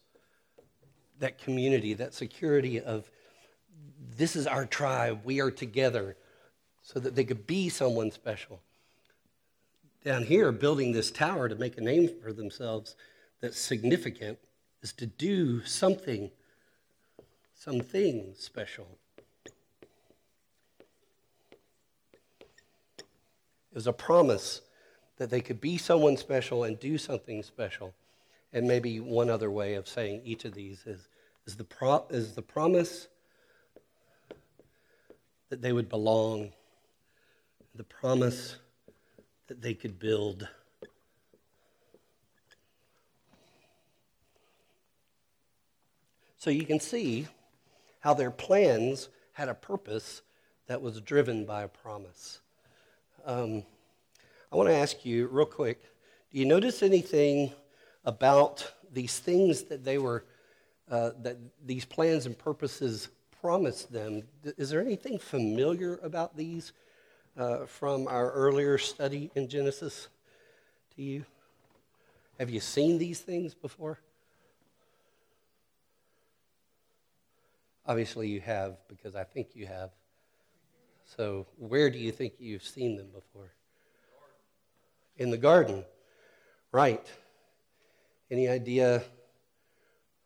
That 1.18 1.38
community, 1.38 1.94
that 1.94 2.12
security 2.12 2.80
of 2.80 3.10
this 4.16 4.36
is 4.36 4.46
our 4.46 4.66
tribe, 4.66 5.20
we 5.24 5.40
are 5.40 5.50
together, 5.50 6.16
so 6.82 7.00
that 7.00 7.14
they 7.14 7.24
could 7.24 7.46
be 7.46 7.68
someone 7.68 8.10
special. 8.10 8.60
Down 10.04 10.24
here, 10.24 10.52
building 10.52 10.92
this 10.92 11.10
tower 11.10 11.48
to 11.48 11.54
make 11.56 11.76
a 11.76 11.80
name 11.80 12.08
for 12.22 12.32
themselves 12.32 12.94
that's 13.40 13.58
significant 13.58 14.38
is 14.82 14.92
to 14.94 15.06
do 15.06 15.64
something 15.64 16.30
something 17.56 18.32
special. 18.36 18.86
It 22.96 23.74
was 23.74 23.86
a 23.86 23.92
promise 23.92 24.60
that 25.16 25.30
they 25.30 25.40
could 25.40 25.60
be 25.60 25.78
someone 25.78 26.16
special 26.16 26.64
and 26.64 26.78
do 26.78 26.98
something 26.98 27.42
special. 27.42 27.94
And 28.52 28.68
maybe 28.68 29.00
one 29.00 29.28
other 29.28 29.50
way 29.50 29.74
of 29.74 29.88
saying 29.88 30.22
each 30.24 30.44
of 30.44 30.54
these 30.54 30.84
is, 30.86 31.08
is, 31.46 31.56
the, 31.56 31.64
pro, 31.64 32.04
is 32.10 32.34
the 32.34 32.42
promise 32.42 33.08
that 35.48 35.62
they 35.62 35.72
would 35.72 35.88
belong, 35.88 36.50
the 37.74 37.84
promise 37.84 38.56
that 39.46 39.60
they 39.62 39.74
could 39.74 39.98
build. 39.98 40.48
So 46.36 46.50
you 46.50 46.64
can 46.64 46.80
see 46.80 47.26
how 48.00 48.14
their 48.14 48.30
plans 48.30 49.08
had 49.32 49.48
a 49.48 49.54
purpose 49.54 50.22
that 50.66 50.80
was 50.80 51.00
driven 51.00 51.44
by 51.44 51.62
a 51.62 51.68
promise. 51.68 52.40
Um, 53.24 53.64
I 54.52 54.56
want 54.56 54.68
to 54.68 54.74
ask 54.74 55.04
you 55.04 55.26
real 55.26 55.46
quick 55.46 55.82
do 56.32 56.38
you 56.38 56.44
notice 56.44 56.82
anything 56.82 57.52
about 58.04 58.72
these 58.92 59.18
things 59.18 59.64
that 59.64 59.84
they 59.84 59.98
were, 59.98 60.24
uh, 60.90 61.10
that 61.22 61.36
these 61.64 61.84
plans 61.84 62.26
and 62.26 62.36
purposes 62.36 63.08
promised 63.46 63.92
them? 63.92 64.24
Is 64.58 64.70
there 64.70 64.80
anything 64.80 65.20
familiar 65.20 66.00
about 66.02 66.36
these 66.36 66.72
uh, 67.36 67.64
from 67.66 68.08
our 68.08 68.32
earlier 68.32 68.76
study 68.76 69.30
in 69.36 69.48
Genesis 69.48 70.08
to 70.96 71.02
you? 71.02 71.24
Have 72.40 72.50
you 72.50 72.58
seen 72.58 72.98
these 72.98 73.20
things 73.20 73.54
before? 73.54 74.00
Obviously, 77.86 78.26
you 78.26 78.40
have, 78.40 78.78
because 78.88 79.14
I 79.14 79.22
think 79.22 79.54
you 79.54 79.66
have. 79.66 79.90
So, 81.16 81.46
where 81.56 81.88
do 81.88 82.00
you 82.00 82.10
think 82.10 82.32
you've 82.40 82.64
seen 82.64 82.96
them 82.96 83.10
before? 83.14 83.52
In 85.18 85.30
the 85.30 85.38
garden. 85.38 85.84
Right. 86.72 87.06
Any 88.28 88.48
idea 88.48 89.04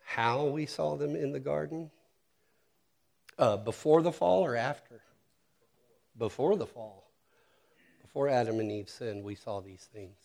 how 0.07 0.47
we 0.47 0.65
saw 0.65 0.97
them 0.97 1.15
in 1.15 1.33
the 1.33 1.39
garden? 1.39 1.91
Uh, 3.41 3.57
before 3.57 4.03
the 4.03 4.13
fall 4.13 4.45
or 4.45 4.55
after? 4.55 5.01
Before 6.19 6.57
the 6.57 6.67
fall. 6.67 7.11
Before 8.03 8.29
Adam 8.29 8.61
and 8.61 8.71
Eve 8.71 8.91
sinned, 8.91 9.25
we 9.25 9.35
saw 9.35 9.63
these 9.63 9.89
things. 9.95 10.19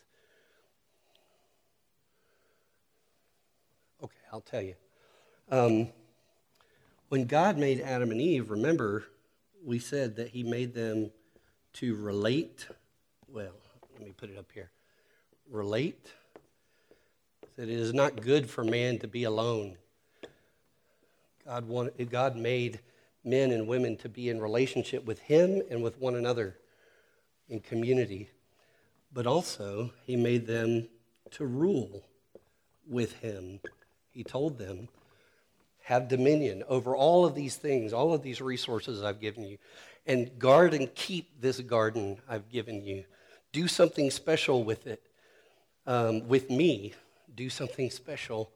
Okay, 4.03 4.19
I'll 4.34 4.41
tell 4.41 4.62
you. 4.62 4.74
Um, 5.50 5.88
when 7.07 7.24
God 7.24 7.57
made 7.57 7.79
Adam 7.79 8.12
and 8.12 8.19
Eve, 8.19 8.51
remember, 8.51 9.05
we 9.63 9.79
said 9.79 10.17
that 10.17 10.27
he 10.27 10.43
made 10.43 10.74
them 10.74 11.10
to 11.75 11.95
relate. 11.95 12.67
Well, 13.29 13.53
let 13.93 14.05
me 14.05 14.12
put 14.12 14.29
it 14.29 14.38
up 14.38 14.51
here. 14.53 14.72
Relate. 15.50 16.12
That 17.55 17.69
it 17.69 17.79
is 17.79 17.93
not 17.93 18.22
good 18.22 18.50
for 18.50 18.65
man 18.65 19.00
to 19.00 19.07
be 19.07 19.24
alone. 19.24 19.77
God, 21.45 21.65
wanted, 21.69 22.12
God 22.12 22.36
made 22.36 22.81
men 23.25 23.51
and 23.51 23.67
women 23.67 23.98
to 23.98 24.10
be 24.10 24.29
in 24.29 24.39
relationship 24.39 25.05
with 25.05 25.20
him 25.20 25.62
and 25.70 25.82
with 25.84 26.00
one 26.00 26.15
another 26.15 26.58
in 27.50 27.60
community. 27.60 28.29
But 29.12 29.27
also, 29.27 29.91
he 30.05 30.15
made 30.15 30.46
them 30.46 30.88
to 31.32 31.46
rule 31.46 32.03
with 32.88 33.13
him. 33.20 33.60
He 34.12 34.24
told 34.24 34.58
them 34.58 34.89
have 35.84 36.08
dominion 36.08 36.63
over 36.67 36.96
all 36.96 37.25
of 37.25 37.36
these 37.36 37.58
things, 37.58 37.94
all 37.94 38.12
of 38.12 38.24
these 38.24 38.41
resources 38.41 39.03
I've 39.03 39.22
given 39.22 39.44
you, 39.44 39.60
and 40.08 40.38
guard 40.39 40.74
and 40.74 40.94
keep 40.96 41.39
this 41.39 41.60
garden 41.60 42.17
I've 42.27 42.50
given 42.50 42.84
you. 42.84 43.03
Do 43.51 43.67
something 43.67 44.10
special 44.10 44.63
with 44.63 44.88
it, 44.88 45.03
um, 45.86 46.27
with 46.27 46.50
me. 46.50 46.94
Do 47.36 47.50
something 47.50 47.91
special 47.91 48.51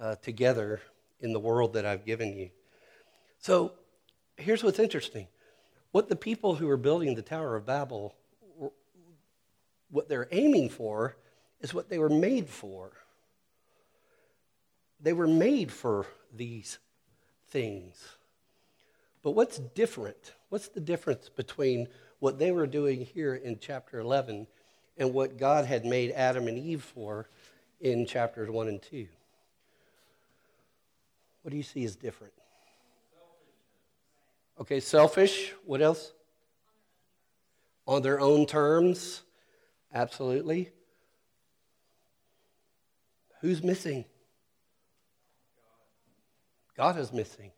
uh, 0.00 0.14
together 0.16 0.80
in 1.20 1.34
the 1.34 1.40
world 1.40 1.74
that 1.74 1.84
I've 1.84 2.06
given 2.06 2.36
you. 2.36 2.48
So 3.38 3.72
here's 4.36 4.62
what's 4.62 4.78
interesting 4.78 5.28
what 5.92 6.08
the 6.08 6.16
people 6.16 6.54
who 6.54 6.68
are 6.68 6.78
building 6.78 7.14
the 7.14 7.22
Tower 7.22 7.54
of 7.54 7.66
Babel, 7.66 8.14
what 9.90 10.08
they're 10.08 10.28
aiming 10.32 10.70
for 10.70 11.16
is 11.60 11.74
what 11.74 11.90
they 11.90 11.98
were 11.98 12.08
made 12.08 12.48
for. 12.48 12.92
They 15.00 15.12
were 15.12 15.26
made 15.26 15.70
for 15.70 16.06
these 16.34 16.78
things. 17.50 18.02
But 19.22 19.32
what's 19.32 19.58
different? 19.58 20.32
What's 20.48 20.68
the 20.68 20.80
difference 20.80 21.28
between 21.28 21.88
what 22.20 22.38
they 22.38 22.52
were 22.52 22.66
doing 22.66 23.04
here 23.04 23.34
in 23.34 23.58
chapter 23.60 23.98
11 23.98 24.46
and 24.96 25.12
what 25.12 25.36
God 25.36 25.66
had 25.66 25.84
made 25.84 26.10
Adam 26.12 26.48
and 26.48 26.58
Eve 26.58 26.82
for 26.82 27.28
in 27.80 28.06
chapters 28.06 28.48
1 28.48 28.68
and 28.68 28.80
2? 28.80 29.06
What 31.42 31.50
do 31.50 31.56
you 31.56 31.62
see 31.62 31.84
as 31.84 31.96
different? 31.96 32.32
Okay, 34.62 34.78
selfish. 34.78 35.52
What 35.64 35.82
else? 35.82 36.12
On 37.84 38.00
their 38.00 38.20
own 38.20 38.46
terms. 38.46 39.22
Absolutely. 39.92 40.70
Who's 43.40 43.60
missing? 43.60 44.04
God 46.76 46.96
is 46.96 47.12
missing. 47.12 47.50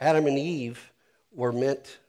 Adam 0.00 0.26
and 0.26 0.36
Eve 0.36 0.92
were 1.30 1.52
meant 1.52 2.00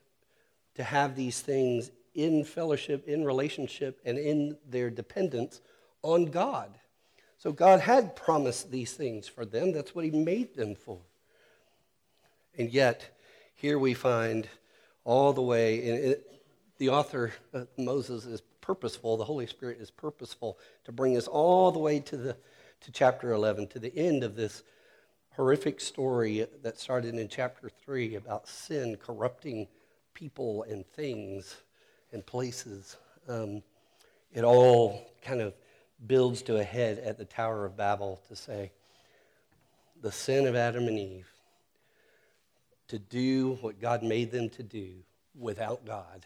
to 0.73 0.83
have 0.83 1.15
these 1.15 1.39
things 1.41 1.91
in 2.15 2.43
fellowship, 2.43 3.07
in 3.07 3.23
relationship, 3.23 4.01
and 4.03 4.17
in 4.17 4.57
their 4.67 4.89
dependence 4.89 5.61
on 6.01 6.25
God. 6.25 6.79
So 7.37 7.51
God 7.51 7.81
had 7.81 8.15
promised 8.15 8.71
these 8.71 8.93
things 8.93 9.27
for 9.27 9.45
them. 9.45 9.73
That's 9.73 9.93
what 9.93 10.05
He 10.05 10.09
made 10.09 10.55
them 10.55 10.73
for. 10.73 11.01
And 12.57 12.73
yet, 12.73 13.12
here 13.55 13.79
we 13.79 13.93
find 13.93 14.47
all 15.03 15.33
the 15.33 15.41
way, 15.41 15.89
and 15.89 16.03
it, 16.05 16.41
the 16.77 16.89
author, 16.89 17.33
uh, 17.53 17.65
Moses, 17.77 18.25
is 18.25 18.41
purposeful, 18.61 19.17
the 19.17 19.25
Holy 19.25 19.47
Spirit 19.47 19.79
is 19.79 19.91
purposeful 19.91 20.57
to 20.85 20.91
bring 20.91 21.17
us 21.17 21.27
all 21.27 21.71
the 21.71 21.79
way 21.79 21.99
to, 21.99 22.17
the, 22.17 22.37
to 22.81 22.91
chapter 22.91 23.33
11, 23.33 23.67
to 23.67 23.79
the 23.79 23.95
end 23.97 24.23
of 24.23 24.35
this 24.35 24.63
horrific 25.35 25.81
story 25.81 26.45
that 26.61 26.79
started 26.79 27.15
in 27.15 27.27
chapter 27.27 27.69
3 27.69 28.15
about 28.15 28.47
sin 28.47 28.95
corrupting 28.95 29.67
people 30.13 30.63
and 30.63 30.85
things 30.87 31.61
and 32.11 32.25
places. 32.25 32.97
Um, 33.27 33.63
it 34.31 34.43
all 34.43 35.11
kind 35.21 35.41
of 35.41 35.53
builds 36.07 36.41
to 36.43 36.57
a 36.57 36.63
head 36.63 36.99
at 36.99 37.17
the 37.17 37.25
Tower 37.25 37.65
of 37.65 37.75
Babel 37.75 38.21
to 38.27 38.35
say 38.35 38.71
the 40.01 40.11
sin 40.11 40.45
of 40.47 40.55
Adam 40.55 40.87
and 40.87 40.99
Eve 40.99 41.32
to 42.87 42.99
do 42.99 43.57
what 43.61 43.79
God 43.79 44.03
made 44.03 44.31
them 44.31 44.49
to 44.51 44.63
do 44.63 44.89
without 45.37 45.85
God 45.85 46.25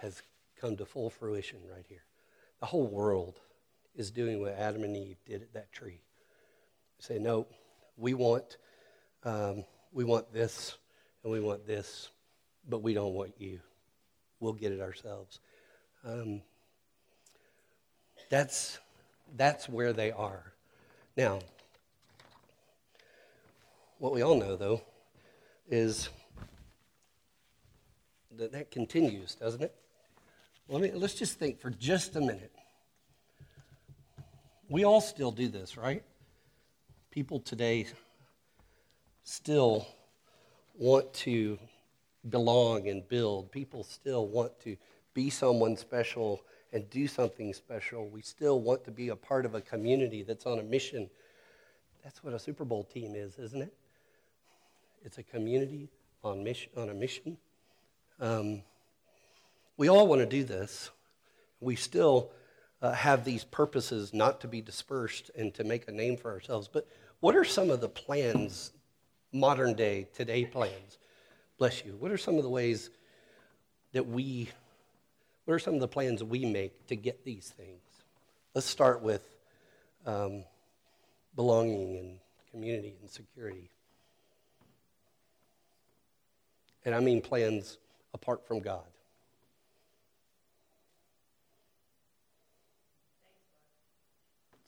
has 0.00 0.22
come 0.60 0.76
to 0.76 0.84
full 0.84 1.10
fruition 1.10 1.58
right 1.74 1.84
here. 1.88 2.04
The 2.60 2.66
whole 2.66 2.86
world 2.86 3.40
is 3.94 4.10
doing 4.10 4.40
what 4.40 4.54
Adam 4.54 4.84
and 4.84 4.96
Eve 4.96 5.16
did 5.24 5.42
at 5.42 5.52
that 5.54 5.72
tree. 5.72 6.00
Say, 6.98 7.18
no, 7.18 7.46
we 7.96 8.14
want, 8.14 8.56
um, 9.24 9.64
we 9.92 10.04
want 10.04 10.32
this 10.32 10.76
and 11.22 11.32
we 11.32 11.40
want 11.40 11.66
this, 11.66 12.10
but 12.68 12.82
we 12.82 12.94
don't 12.94 13.14
want 13.14 13.32
you. 13.38 13.60
We'll 14.40 14.52
get 14.52 14.72
it 14.72 14.80
ourselves. 14.80 15.40
Um, 16.04 16.42
that's, 18.30 18.78
that's 19.36 19.68
where 19.68 19.92
they 19.92 20.12
are. 20.12 20.52
Now, 21.16 21.40
what 23.98 24.12
we 24.12 24.22
all 24.22 24.36
know, 24.36 24.56
though, 24.56 24.82
is 25.68 26.08
that 28.36 28.52
that 28.52 28.70
continues, 28.70 29.34
doesn't 29.34 29.62
it? 29.62 29.74
Let 30.68 30.82
me, 30.82 30.90
let's 30.92 31.14
just 31.14 31.38
think 31.38 31.60
for 31.60 31.70
just 31.70 32.16
a 32.16 32.20
minute. 32.20 32.52
We 34.68 34.84
all 34.84 35.00
still 35.00 35.30
do 35.30 35.48
this, 35.48 35.76
right? 35.76 36.02
People 37.10 37.38
today 37.38 37.86
still 39.22 39.86
want 40.74 41.12
to 41.12 41.58
belong 42.28 42.88
and 42.88 43.06
build. 43.08 43.52
People 43.52 43.84
still 43.84 44.26
want 44.26 44.58
to 44.60 44.76
be 45.12 45.30
someone 45.30 45.76
special 45.76 46.42
and 46.72 46.88
do 46.90 47.06
something 47.06 47.52
special. 47.52 48.08
We 48.08 48.22
still 48.22 48.60
want 48.60 48.84
to 48.84 48.90
be 48.90 49.10
a 49.10 49.16
part 49.16 49.46
of 49.46 49.54
a 49.54 49.60
community 49.60 50.22
that's 50.22 50.46
on 50.46 50.58
a 50.58 50.62
mission. 50.62 51.08
That's 52.02 52.24
what 52.24 52.34
a 52.34 52.38
Super 52.38 52.64
Bowl 52.64 52.84
team 52.84 53.14
is, 53.14 53.38
isn't 53.38 53.62
it? 53.62 53.74
It's 55.04 55.18
a 55.18 55.22
community 55.22 55.90
on, 56.22 56.42
mission, 56.42 56.72
on 56.76 56.88
a 56.88 56.94
mission. 56.94 57.36
Um, 58.18 58.62
we 59.76 59.88
all 59.88 60.06
want 60.06 60.22
to 60.22 60.26
do 60.26 60.44
this. 60.44 60.90
We 61.60 61.76
still 61.76 62.30
uh, 62.80 62.92
have 62.92 63.24
these 63.24 63.44
purposes 63.44 64.14
not 64.14 64.40
to 64.40 64.48
be 64.48 64.62
dispersed 64.62 65.30
and 65.36 65.52
to 65.54 65.64
make 65.64 65.86
a 65.88 65.92
name 65.92 66.16
for 66.16 66.30
ourselves. 66.30 66.68
But 66.72 66.88
what 67.20 67.36
are 67.36 67.44
some 67.44 67.70
of 67.70 67.80
the 67.80 67.88
plans, 67.88 68.72
modern 69.32 69.74
day, 69.74 70.08
today 70.14 70.46
plans? 70.46 70.98
Bless 71.58 71.84
you. 71.84 71.96
What 71.98 72.10
are 72.10 72.18
some 72.18 72.36
of 72.36 72.42
the 72.42 72.48
ways 72.48 72.88
that 73.92 74.06
we, 74.06 74.48
what 75.44 75.54
are 75.54 75.58
some 75.58 75.74
of 75.74 75.80
the 75.80 75.88
plans 75.88 76.24
we 76.24 76.46
make 76.46 76.86
to 76.86 76.96
get 76.96 77.24
these 77.24 77.52
things? 77.54 77.82
Let's 78.54 78.66
start 78.66 79.02
with 79.02 79.22
um, 80.06 80.44
belonging 81.36 81.98
and 81.98 82.18
community 82.50 82.94
and 83.02 83.10
security. 83.10 83.70
And 86.84 86.94
I 86.94 87.00
mean 87.00 87.20
plans 87.20 87.78
apart 88.12 88.46
from 88.46 88.60
God. 88.60 88.84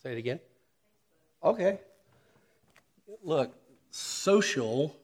Say 0.03 0.13
it 0.13 0.19
again. 0.19 0.41
Okay. 1.43 1.81
Look, 3.23 3.55
social 3.91 4.97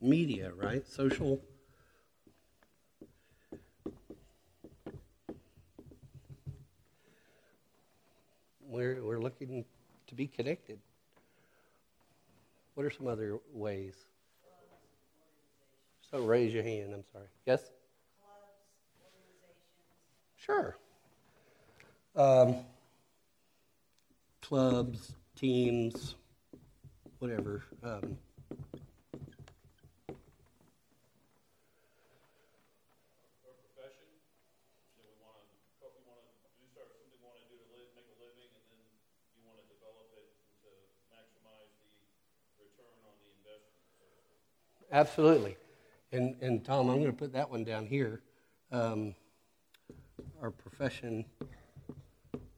media, 0.00 0.52
right? 0.56 0.86
Social. 0.86 1.40
We're, 8.68 9.02
we're 9.02 9.20
looking 9.20 9.64
to 10.08 10.14
be 10.14 10.26
connected. 10.26 10.78
What 12.74 12.86
are 12.86 12.90
some 12.90 13.06
other 13.06 13.38
ways? 13.52 13.94
So 16.12 16.20
raise 16.20 16.52
your 16.52 16.62
hand. 16.62 16.92
I'm 16.92 17.04
sorry. 17.10 17.24
Yes? 17.46 17.70
Sure. 20.36 20.76
Um, 22.14 22.56
clubs, 24.42 25.14
teams, 25.36 26.16
whatever. 27.18 27.62
Um, 27.82 28.18
Absolutely. 44.92 45.56
And, 46.12 46.36
and 46.42 46.62
Tom, 46.62 46.90
I'm 46.90 46.98
going 46.98 47.10
to 47.10 47.16
put 47.16 47.32
that 47.32 47.50
one 47.50 47.64
down 47.64 47.86
here. 47.86 48.20
Um, 48.70 49.14
our 50.42 50.50
profession. 50.50 51.24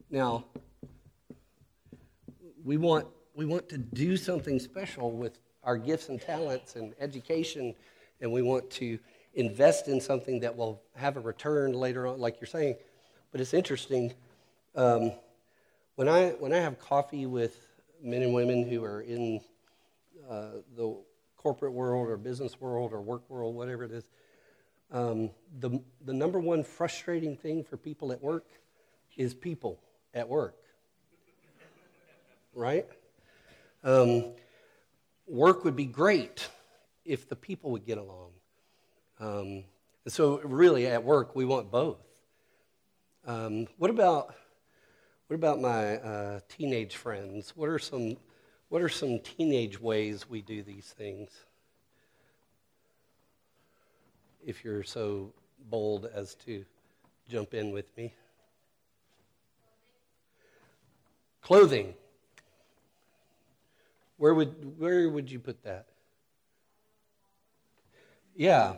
Now, 0.09 0.43
we 2.65 2.75
want, 2.75 3.07
we 3.33 3.45
want 3.45 3.69
to 3.69 3.77
do 3.77 4.17
something 4.17 4.59
special 4.59 5.11
with 5.11 5.39
our 5.63 5.77
gifts 5.77 6.09
and 6.09 6.19
talents 6.19 6.75
and 6.75 6.93
education 6.99 7.73
and 8.19 8.31
we 8.31 8.41
want 8.41 8.69
to 8.71 8.99
invest 9.35 9.87
in 9.87 10.01
something 10.01 10.41
that 10.41 10.55
will 10.55 10.81
have 10.95 11.15
a 11.15 11.19
return 11.21 11.73
later 11.73 12.07
on, 12.07 12.19
like 12.19 12.41
you're 12.41 12.47
saying. 12.47 12.75
But 13.31 13.39
it's 13.39 13.53
interesting. 13.53 14.13
Um, 14.75 15.11
when, 15.95 16.09
I, 16.09 16.29
when 16.31 16.53
I 16.53 16.57
have 16.57 16.79
coffee 16.79 17.25
with 17.25 17.65
men 18.01 18.21
and 18.21 18.33
women 18.33 18.67
who 18.67 18.83
are 18.83 19.01
in 19.01 19.39
uh, 20.29 20.49
the 20.75 20.97
corporate 21.45 21.73
world 21.73 22.09
or 22.09 22.17
business 22.17 22.59
world 22.59 22.91
or 22.91 22.99
work 22.99 23.21
world, 23.29 23.53
whatever 23.53 23.83
it 23.83 23.91
is, 23.91 24.09
um, 24.91 25.29
the, 25.59 25.79
the 26.03 26.11
number 26.11 26.39
one 26.39 26.63
frustrating 26.63 27.37
thing 27.37 27.63
for 27.63 27.77
people 27.77 28.11
at 28.11 28.19
work 28.19 28.47
is 29.15 29.35
people 29.35 29.79
at 30.15 30.27
work. 30.27 30.55
Right? 32.55 32.87
Um, 33.83 34.31
work 35.27 35.63
would 35.65 35.75
be 35.75 35.85
great 35.85 36.49
if 37.05 37.29
the 37.29 37.35
people 37.35 37.69
would 37.69 37.85
get 37.85 37.99
along. 37.99 38.31
Um, 39.19 39.65
and 40.03 40.07
so, 40.11 40.39
really, 40.39 40.87
at 40.87 41.03
work, 41.03 41.35
we 41.35 41.45
want 41.45 41.69
both. 41.69 41.99
Um, 43.27 43.67
what 43.77 43.91
about 43.91 44.33
what 45.27 45.35
about 45.35 45.61
my 45.61 45.97
uh, 45.97 46.39
teenage 46.49 46.95
friends? 46.95 47.53
What 47.55 47.69
are 47.69 47.77
some 47.77 48.17
what 48.69 48.81
are 48.81 48.89
some 48.89 49.19
teenage 49.19 49.79
ways 49.79 50.29
we 50.29 50.41
do 50.41 50.63
these 50.63 50.93
things? 50.97 51.29
If 54.45 54.63
you're 54.63 54.83
so 54.83 55.33
bold 55.69 56.09
as 56.13 56.35
to 56.45 56.65
jump 57.29 57.53
in 57.53 57.71
with 57.71 57.85
me. 57.97 58.13
Clothing. 61.41 61.93
Where 64.17 64.33
would 64.33 64.79
where 64.79 65.09
would 65.09 65.29
you 65.29 65.39
put 65.39 65.63
that? 65.63 65.87
Yeah. 68.35 68.75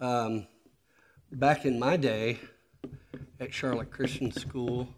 Um, 0.00 0.46
back 1.30 1.64
in 1.64 1.78
my 1.78 1.96
day 1.96 2.38
at 3.40 3.52
Charlotte 3.52 3.90
Christian 3.90 4.32
School, 4.32 4.88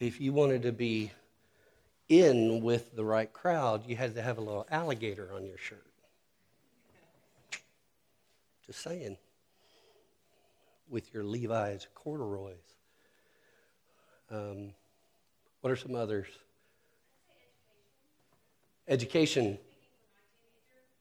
if 0.00 0.20
you 0.20 0.32
wanted 0.32 0.62
to 0.62 0.72
be 0.72 1.12
in 2.12 2.62
with 2.62 2.94
the 2.94 3.04
right 3.04 3.32
crowd, 3.32 3.84
you 3.86 3.96
had 3.96 4.14
to 4.14 4.22
have 4.22 4.38
a 4.38 4.40
little 4.40 4.66
alligator 4.70 5.30
on 5.34 5.46
your 5.46 5.56
shirt. 5.56 5.86
Just 8.66 8.80
saying. 8.80 9.16
With 10.90 11.12
your 11.14 11.24
Levi's 11.24 11.86
corduroys. 11.94 12.56
Um, 14.30 14.74
what 15.62 15.70
are 15.70 15.76
some 15.76 15.94
others? 15.94 16.26
Education. 18.88 19.58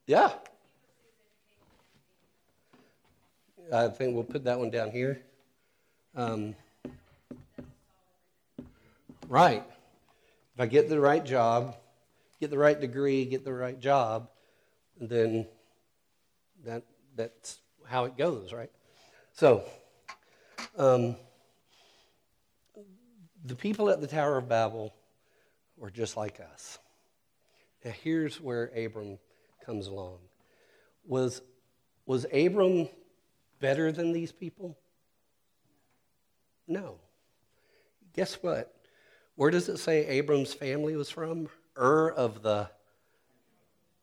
Yeah. 0.06 0.32
I 3.74 3.88
think 3.90 4.16
we'll 4.16 4.24
put 4.24 4.44
that 4.46 4.58
one 4.60 4.70
down 4.70 4.92
here. 4.92 5.22
Um, 6.16 6.56
right. 9.28 9.64
I 10.62 10.68
get 10.68 10.90
the 10.90 11.00
right 11.00 11.26
job, 11.26 11.76
get 12.40 12.52
the 12.52 12.58
right 12.60 12.80
degree, 12.80 13.26
get 13.26 13.44
the 13.44 13.52
right 13.52 13.80
job, 13.80 14.30
then 15.00 15.48
that 16.64 16.84
that's 17.16 17.58
how 17.88 18.06
it 18.06 18.16
goes, 18.16 18.54
right? 18.54 18.70
So, 19.34 19.64
um, 20.78 21.16
the 23.44 23.56
people 23.56 23.90
at 23.90 24.02
the 24.02 24.08
Tower 24.08 24.38
of 24.38 24.48
Babel 24.48 24.94
were 25.78 25.90
just 25.90 26.16
like 26.16 26.40
us. 26.54 26.78
Now, 27.84 27.94
here's 28.04 28.40
where 28.40 28.66
Abram 28.78 29.18
comes 29.66 29.88
along. 29.88 30.20
Was, 31.08 31.42
was 32.06 32.28
Abram 32.32 32.88
better 33.60 33.92
than 33.92 34.12
these 34.12 34.32
people? 34.32 34.78
No. 36.68 37.00
Guess 38.14 38.36
what? 38.44 38.76
Where 39.42 39.50
does 39.50 39.70
it 39.70 39.80
say 39.80 40.06
Abram's 40.06 40.54
family 40.54 40.96
was 40.96 41.10
from? 41.10 41.50
Ur 41.76 42.12
of 42.12 42.44
the 42.44 42.70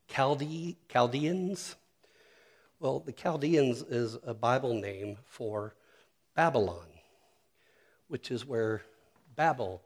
Chalde- 0.08 0.74
Chaldeans? 0.88 1.76
Well, 2.80 2.98
the 2.98 3.12
Chaldeans 3.12 3.82
is 3.82 4.18
a 4.24 4.34
Bible 4.34 4.74
name 4.74 5.16
for 5.26 5.76
Babylon, 6.34 6.88
which 8.08 8.32
is 8.32 8.44
where 8.44 8.82
Babel 9.36 9.80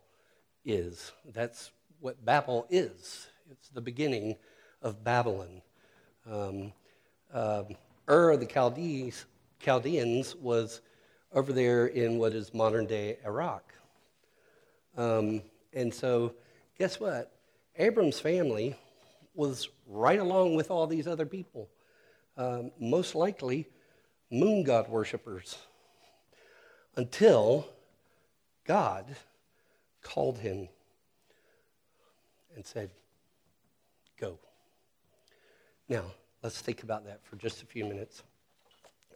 is. 0.65 1.12
That's 1.35 1.71
what 2.01 2.25
Babel 2.25 2.67
is. 2.71 3.29
It's 3.51 3.69
the 3.69 3.83
beginning 3.83 4.37
of 4.81 5.05
Babylon. 5.05 5.61
Um, 6.27 6.73
uh, 7.31 7.65
Ur 8.09 8.31
of 8.31 8.41
the 8.41 8.47
Chaldees 8.47 9.27
Chaldeans 9.61 10.35
was 10.35 10.81
over 11.31 11.53
there 11.53 11.88
in 11.88 12.17
what 12.17 12.33
is 12.33 12.55
modern 12.55 12.87
day 12.87 13.19
Iraq. 13.27 13.75
Um, 14.96 15.42
and 15.72 15.92
so, 15.92 16.35
guess 16.78 17.00
what? 17.00 17.33
Abram's 17.76 18.20
family 18.20 18.76
was 19.35 19.68
right 19.87 20.20
along 20.20 20.55
with 20.55 20.70
all 20.70 20.87
these 20.87 21.07
other 21.07 21.26
people, 21.26 21.68
um, 22.37 22.70
most 22.78 23.14
likely 23.14 23.68
moon 24.31 24.62
god 24.62 24.88
worshippers, 24.88 25.57
until 26.96 27.66
God 28.64 29.07
called 30.02 30.38
him 30.38 30.68
and 32.55 32.66
said, 32.66 32.90
Go. 34.20 34.38
Now, 35.88 36.05
let's 36.42 36.61
think 36.61 36.83
about 36.83 37.05
that 37.07 37.20
for 37.24 37.37
just 37.37 37.62
a 37.62 37.66
few 37.66 37.85
minutes. 37.85 38.22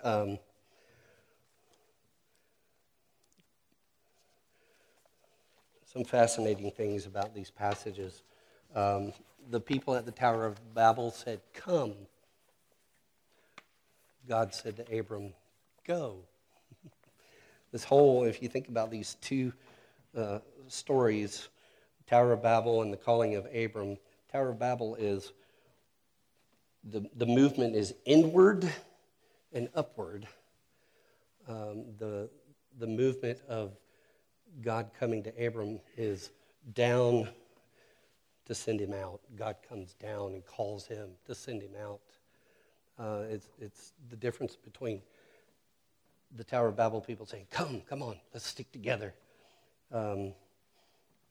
Um, 0.03 0.39
some 5.97 6.05
fascinating 6.05 6.71
things 6.71 7.07
about 7.07 7.35
these 7.35 7.51
passages. 7.51 8.23
Um, 8.75 9.15
the 9.49 9.59
people 9.59 9.95
at 9.95 10.05
the 10.05 10.13
Tower 10.13 10.45
of 10.45 10.75
Babel 10.75 11.11
said, 11.11 11.41
Come. 11.55 11.95
God 14.29 14.53
said 14.53 14.77
to 14.77 14.99
Abram, 14.99 15.33
Go. 15.87 16.19
this 17.73 17.83
whole, 17.83 18.25
if 18.25 18.43
you 18.43 18.49
think 18.51 18.69
about 18.69 18.91
these 18.91 19.17
two 19.23 19.55
uh, 20.15 20.41
stories, 20.69 21.49
Tower 22.07 22.33
of 22.33 22.43
Babel 22.43 22.83
and 22.83 22.93
the 22.93 22.99
calling 22.99 23.35
of 23.35 23.47
Abram, 23.55 23.97
Tower 24.31 24.51
of 24.51 24.59
Babel 24.59 24.97
is 24.97 25.33
the, 26.85 27.09
the 27.17 27.27
movement 27.27 27.75
is 27.75 27.95
inward 28.05 28.71
and 29.55 29.71
upward. 29.75 30.29
Um, 31.49 31.87
the, 31.99 32.29
the 32.79 32.87
movement 32.87 33.39
of 33.49 33.73
God 34.67 34.91
coming 34.99 35.23
to 35.23 35.47
Abram 35.47 35.79
is 35.97 36.33
down 36.75 37.29
to 38.47 38.53
send 38.53 38.81
him 38.81 38.93
out. 38.93 39.21
God 39.37 39.55
comes 39.69 39.95
down 39.95 40.33
and 40.33 40.45
calls 40.45 40.89
him 40.89 41.11
to 41.27 41.37
send 41.37 41.63
him 41.63 41.71
out. 41.81 42.01
Uh, 42.99 43.23
it's, 43.31 43.49
it's 43.61 43.93
the 44.11 44.17
difference 44.17 44.57
between 44.57 45.03
the 46.35 46.43
Tower 46.43 46.67
of 46.67 46.77
Babel 46.77 47.01
people 47.01 47.27
saying, 47.27 47.47
Come, 47.49 47.81
come 47.89 48.03
on, 48.03 48.17
let's 48.35 48.45
stick 48.45 48.73
together. 48.73 49.15
Um, 49.93 50.33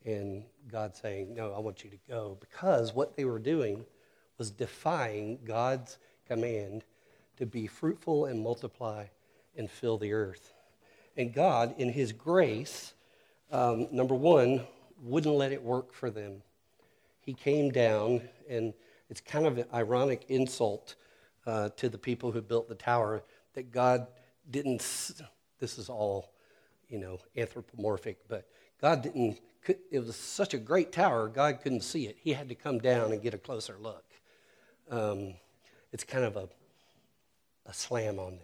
and 0.06 0.46
God 0.72 0.96
saying, 0.96 1.36
No, 1.36 1.52
I 1.52 1.60
want 1.60 1.84
you 1.84 1.90
to 1.90 2.00
go. 2.08 2.38
Because 2.40 2.94
what 2.94 3.18
they 3.18 3.26
were 3.26 3.40
doing 3.40 3.86
was 4.38 4.50
defying 4.50 5.40
God's 5.44 5.98
command 6.26 6.86
to 7.36 7.46
be 7.46 7.68
fruitful 7.68 8.28
and 8.28 8.42
multiply 8.42 9.08
and 9.58 9.70
fill 9.70 9.98
the 9.98 10.14
earth. 10.14 10.54
And 11.18 11.34
God, 11.34 11.76
in 11.78 11.92
His 11.92 12.14
grace, 12.14 12.94
um, 13.52 13.88
number 13.92 14.16
one, 14.16 14.66
wouldn't 15.02 15.36
let 15.36 15.52
it 15.52 15.62
work 15.62 15.94
for 15.94 16.10
them. 16.10 16.42
He 17.22 17.34
came 17.34 17.72
down, 17.72 18.22
and 18.50 18.74
it's 19.10 19.22
kind 19.22 19.46
of 19.46 19.58
an 19.58 19.66
ironic 19.74 20.26
insult 20.30 20.96
uh, 21.46 21.70
to 21.78 21.90
the 21.90 21.98
people 21.98 22.32
who 22.32 22.42
built 22.42 22.68
the 22.68 22.76
tower 22.76 23.24
that 23.54 23.72
God 23.72 24.08
didn't. 24.50 24.82
This 25.60 25.78
is 25.78 25.90
all, 25.90 26.32
you 26.90 27.00
know, 27.00 27.20
anthropomorphic, 27.36 28.20
but 28.28 28.48
God 28.82 29.02
didn't. 29.02 29.40
It 29.92 30.00
was 30.00 30.16
such 30.16 30.54
a 30.54 30.60
great 30.60 30.92
tower, 30.92 31.28
God 31.28 31.60
couldn't 31.62 31.82
see 31.82 32.06
it. 32.06 32.18
He 32.20 32.34
had 32.34 32.50
to 32.50 32.56
come 32.56 32.78
down 32.78 33.12
and 33.12 33.22
get 33.22 33.34
a 33.34 33.38
closer 33.40 33.76
look. 33.80 34.06
Um, 34.92 35.34
it's 35.92 36.04
kind 36.04 36.24
of 36.24 36.36
a, 36.36 36.48
a 37.66 37.74
slam 37.74 38.20
on 38.20 38.38
them. 38.38 38.40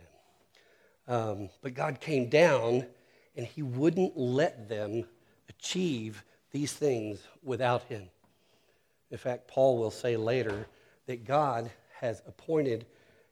Um, 1.07 1.49
but 1.61 1.75
God 1.75 1.99
came 1.99 2.29
down 2.29 2.87
and 3.35 3.45
he 3.45 3.61
wouldn't 3.61 4.17
let 4.17 4.67
them 4.69 5.05
achieve 5.49 6.23
these 6.51 6.73
things 6.73 7.19
without 7.43 7.83
him. 7.83 8.09
In 9.09 9.17
fact, 9.17 9.47
Paul 9.47 9.77
will 9.77 9.91
say 9.91 10.17
later 10.17 10.67
that 11.05 11.25
God 11.25 11.71
has 11.99 12.21
appointed 12.27 12.85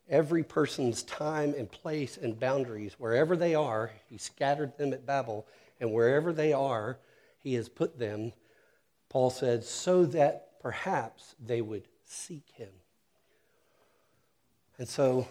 every 0.10 0.44
person's 0.44 1.04
time 1.04 1.54
and 1.58 1.72
place 1.72 2.18
and 2.18 2.40
boundaries 2.40 2.96
wherever 2.98 3.36
they 3.36 3.56
are. 3.56 3.92
He 4.10 4.18
scattered 4.18 4.78
them 4.78 4.94
at 4.94 5.06
Babel, 5.06 5.48
and 5.80 5.94
wherever 5.94 6.34
they 6.34 6.52
are, 6.54 6.98
he 7.40 7.54
has 7.54 7.70
put 7.70 8.00
them, 8.00 8.34
Paul 9.08 9.30
said, 9.30 9.64
so 9.64 10.06
that 10.06 10.60
perhaps 10.62 11.36
they 11.44 11.62
would 11.62 11.88
seek 12.06 12.50
him. 12.54 12.70
And 14.78 14.88
so 14.88 15.28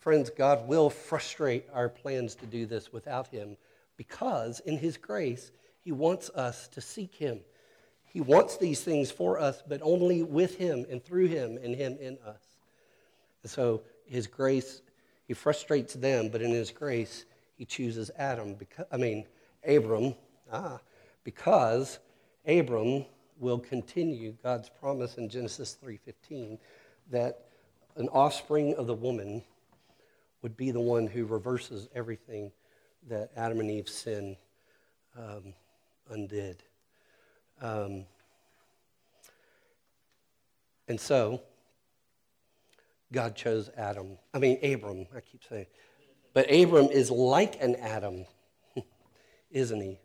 friends, 0.00 0.30
God 0.30 0.66
will 0.68 0.90
frustrate 0.90 1.66
our 1.72 1.88
plans 1.88 2.34
to 2.36 2.46
do 2.46 2.66
this 2.66 2.92
without 2.92 3.28
Him 3.28 3.56
because 3.96 4.60
in 4.60 4.78
His 4.78 4.96
grace, 4.96 5.50
He 5.80 5.92
wants 5.92 6.30
us 6.30 6.68
to 6.68 6.80
seek 6.80 7.14
Him. 7.14 7.40
He 8.04 8.20
wants 8.20 8.56
these 8.56 8.82
things 8.82 9.10
for 9.10 9.38
us, 9.38 9.62
but 9.66 9.80
only 9.82 10.22
with 10.22 10.56
Him 10.56 10.86
and 10.90 11.04
through 11.04 11.26
Him 11.26 11.58
and 11.62 11.74
Him 11.74 11.98
in 12.00 12.18
us. 12.26 12.42
And 13.42 13.50
so 13.50 13.82
His 14.06 14.26
grace, 14.26 14.82
He 15.26 15.34
frustrates 15.34 15.94
them, 15.94 16.28
but 16.30 16.40
in 16.40 16.50
His 16.50 16.70
grace, 16.70 17.26
He 17.56 17.64
chooses 17.64 18.10
Adam, 18.16 18.54
because, 18.54 18.86
I 18.90 18.96
mean, 18.96 19.26
Abram, 19.66 20.14
ah, 20.50 20.80
because 21.24 21.98
Abram 22.46 23.04
will 23.38 23.58
continue 23.58 24.34
God's 24.42 24.68
promise 24.68 25.18
in 25.18 25.28
Genesis 25.28 25.76
3:15 25.82 26.58
that 27.10 27.44
an 27.96 28.08
offspring 28.08 28.74
of 28.74 28.86
the 28.86 28.94
woman 28.94 29.42
would 30.42 30.56
be 30.56 30.70
the 30.70 30.80
one 30.80 31.06
who 31.06 31.24
reverses 31.24 31.88
everything 31.94 32.52
that 33.08 33.30
Adam 33.36 33.60
and 33.60 33.70
Eve's 33.70 33.92
sin 33.92 34.36
um, 35.16 35.54
undid. 36.10 36.62
Um, 37.60 38.04
and 40.86 41.00
so, 41.00 41.42
God 43.12 43.34
chose 43.34 43.70
Adam. 43.76 44.18
I 44.32 44.38
mean, 44.38 44.58
Abram, 44.64 45.06
I 45.14 45.20
keep 45.20 45.42
saying. 45.48 45.66
But 46.34 46.52
Abram 46.52 46.86
is 46.86 47.10
like 47.10 47.60
an 47.62 47.76
Adam, 47.76 48.24
isn't 49.50 49.80
he? 49.80 49.98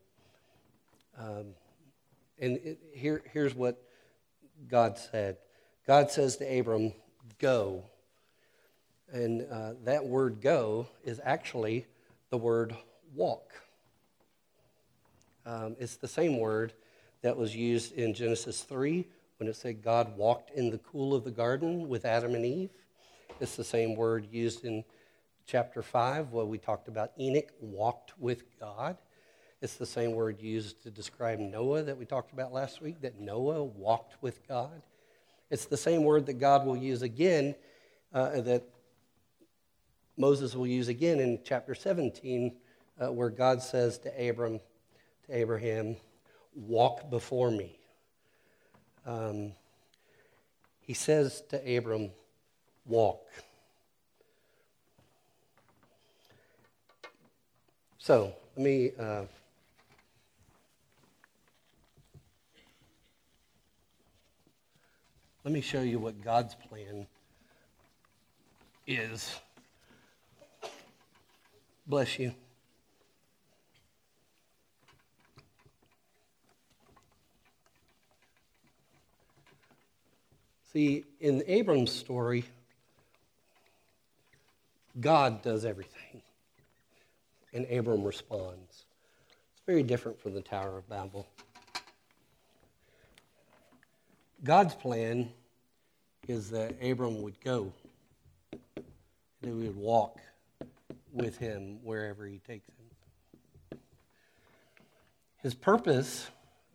Um, 1.18 1.54
and 2.40 2.58
it, 2.58 2.80
here, 2.94 3.22
here's 3.32 3.54
what 3.54 3.82
God 4.68 4.98
said 4.98 5.38
God 5.86 6.12
says 6.12 6.38
to 6.38 6.60
Abram, 6.60 6.94
Go. 7.40 7.84
And 9.14 9.46
uh, 9.52 9.74
that 9.84 10.04
word 10.04 10.42
go 10.42 10.88
is 11.06 11.22
actually 11.24 11.86
the 12.32 12.38
word 12.38 12.76
walk. 13.14 13.54
Um, 15.46 15.76
it's 15.80 15.98
the 15.98 16.08
same 16.08 16.40
word 16.40 16.74
that 17.22 17.38
was 17.38 17.56
used 17.56 17.94
in 17.94 18.16
Genesis 18.16 18.62
3 18.62 19.06
when 19.38 19.48
it 19.48 19.56
said 19.56 19.84
God 19.84 20.18
walked 20.18 20.50
in 20.50 20.72
the 20.72 20.80
cool 20.80 21.14
of 21.14 21.24
the 21.24 21.32
garden 21.32 21.88
with 21.88 22.06
Adam 22.06 22.34
and 22.34 22.44
Eve. 22.44 22.72
It's 23.40 23.56
the 23.56 23.64
same 23.64 23.96
word 23.96 24.28
used 24.32 24.66
in 24.66 24.84
chapter 25.46 25.84
5 25.84 26.32
where 26.32 26.46
we 26.46 26.58
talked 26.58 26.88
about 26.88 27.12
Enoch 27.20 27.52
walked 27.62 28.20
with 28.20 28.60
God. 28.60 28.98
It's 29.62 29.76
the 29.76 29.86
same 29.86 30.14
word 30.14 30.42
used 30.42 30.82
to 30.84 30.90
describe 30.90 31.38
Noah 31.38 31.84
that 31.84 32.00
we 32.00 32.06
talked 32.06 32.34
about 32.34 32.52
last 32.52 32.82
week, 32.82 33.02
that 33.02 33.20
Noah 33.20 33.64
walked 33.64 34.16
with 34.24 34.48
God. 34.48 34.82
It's 35.52 35.66
the 35.66 35.78
same 35.78 36.04
word 36.04 36.26
that 36.26 36.40
God 36.40 36.66
will 36.66 36.76
use 36.76 37.04
again, 37.04 37.54
uh, 38.12 38.42
that 38.42 38.73
Moses 40.18 40.56
will 40.56 40.68
use 40.68 40.88
again 40.88 41.20
in 41.20 41.40
chapter 41.44 41.74
17, 41.74 42.56
uh, 43.02 43.12
where 43.12 43.30
God 43.30 43.62
says 43.62 43.98
to 44.00 44.30
Abram, 44.30 44.60
to 45.26 45.36
Abraham, 45.36 45.96
walk 46.56 47.10
before 47.10 47.50
me. 47.50 47.78
Um, 49.06 49.54
he 50.80 50.94
says 50.94 51.42
to 51.50 51.78
Abram, 51.78 52.12
walk. 52.86 53.26
So 57.98 58.34
let 58.56 58.64
me. 58.64 58.92
Uh, 59.00 59.24
let 65.44 65.54
me 65.54 65.62
show 65.62 65.82
you 65.82 66.00
what 66.00 66.22
God's 66.22 66.56
plan 66.56 67.08
is. 68.86 69.40
Bless 71.86 72.18
you. 72.18 72.34
See, 80.72 81.04
in 81.20 81.44
Abram's 81.46 81.92
story, 81.92 82.46
God 85.00 85.44
does 85.44 85.66
everything, 85.66 86.22
and 87.54 87.66
Abram 87.70 88.04
responds. 88.04 88.86
It's 89.52 89.62
very 89.68 89.84
different 89.84 90.20
from 90.20 90.34
the 90.34 90.42
Tower 90.42 90.78
of 90.78 90.90
Babel. 90.90 91.28
God's 94.44 94.74
plan 94.74 95.30
is 96.28 96.50
that 96.50 96.76
Abram 96.82 97.22
would 97.22 97.40
go, 97.42 97.72
and 98.52 98.84
he 99.44 99.52
would 99.52 99.76
walk 99.76 100.20
with 101.14 101.38
him 101.38 101.80
wherever 101.84 102.26
he 102.26 102.40
takes 102.40 102.68
him. 102.68 103.80
His 105.42 105.54
purpose 105.54 106.30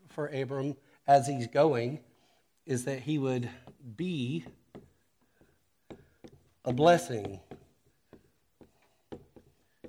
for 0.09 0.29
Abram 0.29 0.77
as 1.07 1.27
he's 1.27 1.47
going 1.47 2.01
is 2.67 2.85
that 2.85 3.01
he 3.01 3.19
would 3.19 3.49
be 3.97 4.45
a 6.65 6.73
blessing. 6.73 7.41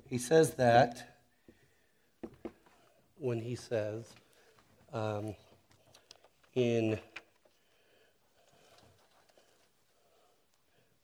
He 0.08 0.18
says 0.18 0.54
that 0.54 1.20
when 3.18 3.40
he 3.40 3.54
says 3.54 4.06
um, 4.92 5.34
in 6.54 6.98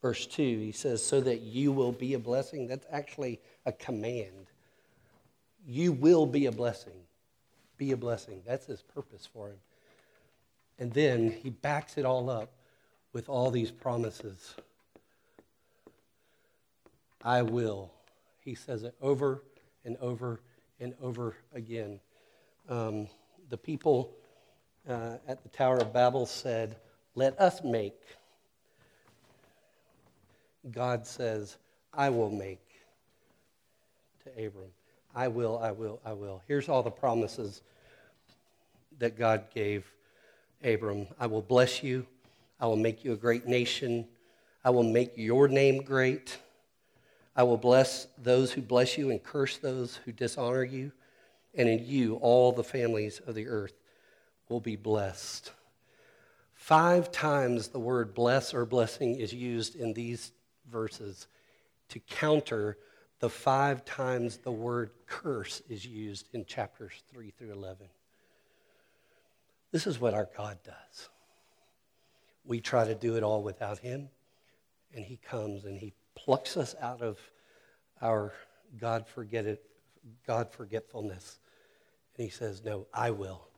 verse 0.02 0.26
2, 0.26 0.42
he 0.42 0.72
says, 0.72 1.04
So 1.04 1.20
that 1.20 1.40
you 1.40 1.72
will 1.72 1.92
be 1.92 2.14
a 2.14 2.18
blessing. 2.18 2.66
That's 2.66 2.86
actually 2.90 3.40
a 3.64 3.72
command. 3.72 4.50
You 5.66 5.92
will 5.92 6.26
be 6.26 6.46
a 6.46 6.52
blessing. 6.52 7.00
Be 7.76 7.92
a 7.92 7.96
blessing. 7.96 8.42
That's 8.46 8.66
his 8.66 8.82
purpose 8.82 9.28
for 9.32 9.48
him. 9.48 9.58
And 10.78 10.92
then 10.92 11.30
he 11.30 11.50
backs 11.50 11.98
it 11.98 12.04
all 12.04 12.30
up 12.30 12.52
with 13.12 13.28
all 13.28 13.50
these 13.50 13.70
promises. 13.70 14.54
I 17.22 17.42
will. 17.42 17.90
He 18.40 18.54
says 18.54 18.84
it 18.84 18.94
over 19.00 19.42
and 19.84 19.96
over 19.98 20.40
and 20.78 20.94
over 21.02 21.34
again. 21.54 22.00
Um, 22.68 23.08
the 23.48 23.56
people 23.56 24.16
uh, 24.88 25.16
at 25.26 25.42
the 25.42 25.48
Tower 25.48 25.78
of 25.78 25.92
Babel 25.92 26.26
said, 26.26 26.76
Let 27.14 27.40
us 27.40 27.64
make. 27.64 28.00
God 30.70 31.06
says, 31.06 31.56
I 31.92 32.10
will 32.10 32.30
make 32.30 32.60
to 34.24 34.46
Abram. 34.46 34.70
I 35.14 35.28
will, 35.28 35.58
I 35.58 35.70
will, 35.70 36.00
I 36.04 36.12
will. 36.12 36.42
Here's 36.46 36.68
all 36.68 36.82
the 36.82 36.90
promises 36.90 37.62
that 38.98 39.18
God 39.18 39.44
gave 39.54 39.84
Abram 40.64 41.06
I 41.18 41.26
will 41.26 41.42
bless 41.42 41.82
you. 41.82 42.06
I 42.58 42.66
will 42.66 42.76
make 42.76 43.04
you 43.04 43.12
a 43.12 43.16
great 43.16 43.46
nation. 43.46 44.06
I 44.64 44.70
will 44.70 44.82
make 44.82 45.12
your 45.16 45.48
name 45.48 45.82
great. 45.82 46.38
I 47.36 47.42
will 47.42 47.58
bless 47.58 48.06
those 48.18 48.50
who 48.52 48.62
bless 48.62 48.96
you 48.96 49.10
and 49.10 49.22
curse 49.22 49.58
those 49.58 49.96
who 50.04 50.12
dishonor 50.12 50.64
you. 50.64 50.92
And 51.54 51.68
in 51.68 51.84
you, 51.84 52.16
all 52.16 52.52
the 52.52 52.64
families 52.64 53.20
of 53.26 53.34
the 53.34 53.46
earth 53.48 53.74
will 54.48 54.60
be 54.60 54.76
blessed. 54.76 55.52
Five 56.54 57.12
times 57.12 57.68
the 57.68 57.78
word 57.78 58.14
bless 58.14 58.54
or 58.54 58.64
blessing 58.64 59.16
is 59.16 59.32
used 59.32 59.76
in 59.76 59.92
these 59.92 60.32
verses 60.70 61.28
to 61.88 61.98
counter 62.00 62.78
the 63.20 63.28
five 63.30 63.84
times 63.84 64.38
the 64.38 64.52
word 64.52 64.90
curse 65.06 65.62
is 65.68 65.86
used 65.86 66.28
in 66.34 66.44
chapters 66.44 67.02
3 67.12 67.30
through 67.30 67.52
11. 67.52 67.86
This 69.72 69.86
is 69.86 70.00
what 70.00 70.14
our 70.14 70.28
God 70.36 70.58
does. 70.64 71.08
We 72.44 72.60
try 72.60 72.84
to 72.84 72.94
do 72.94 73.16
it 73.16 73.22
all 73.22 73.42
without 73.42 73.78
Him, 73.78 74.08
and 74.94 75.04
He 75.04 75.16
comes 75.16 75.64
and 75.64 75.78
He 75.78 75.92
plucks 76.14 76.56
us 76.56 76.74
out 76.80 77.02
of 77.02 77.18
our 78.02 78.32
God 78.78 79.06
forget 79.06 79.46
it, 79.46 79.62
God 80.26 80.50
forgetfulness. 80.50 81.38
And 82.16 82.24
He 82.24 82.30
says, 82.30 82.62
No, 82.64 82.86
I 82.92 83.10
will. 83.10 83.48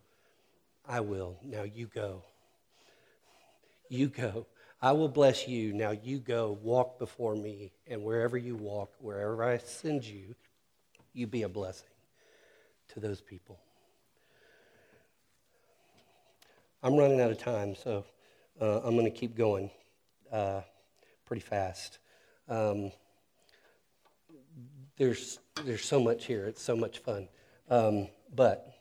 I 0.87 1.01
will. 1.01 1.39
Now 1.43 1.63
you 1.63 1.87
go. 1.87 2.23
You 3.89 4.09
go. 4.09 4.47
I 4.81 4.93
will 4.93 5.09
bless 5.09 5.49
you. 5.49 5.73
Now 5.73 5.91
you 5.91 6.21
go, 6.21 6.57
walk 6.63 6.99
before 7.01 7.35
me, 7.35 7.73
and 7.89 8.05
wherever 8.05 8.37
you 8.37 8.55
walk, 8.55 8.93
wherever 9.01 9.43
I 9.43 9.59
send 9.59 10.05
you, 10.05 10.37
you 11.13 11.27
be 11.27 11.43
a 11.43 11.49
blessing 11.49 11.89
to 12.95 13.01
those 13.01 13.21
people. 13.21 13.59
I'm 16.81 16.97
running 16.97 17.21
out 17.21 17.33
of 17.33 17.39
time, 17.39 17.75
so 17.75 18.05
uh, 18.61 18.81
I'm 18.85 18.95
going 18.95 19.05
to 19.05 19.11
keep 19.11 19.37
going 19.37 19.69
uh, 20.31 20.61
pretty 21.27 21.43
fast. 21.43 21.99
Um, 22.49 22.93
there's, 24.97 25.41
there's 25.65 25.85
so 25.85 25.99
much 25.99 26.25
here. 26.25 26.47
It's 26.47 26.63
so 26.63 26.77
much 26.77 26.99
fun. 26.99 27.27
Um, 27.69 28.07
but 28.33 28.73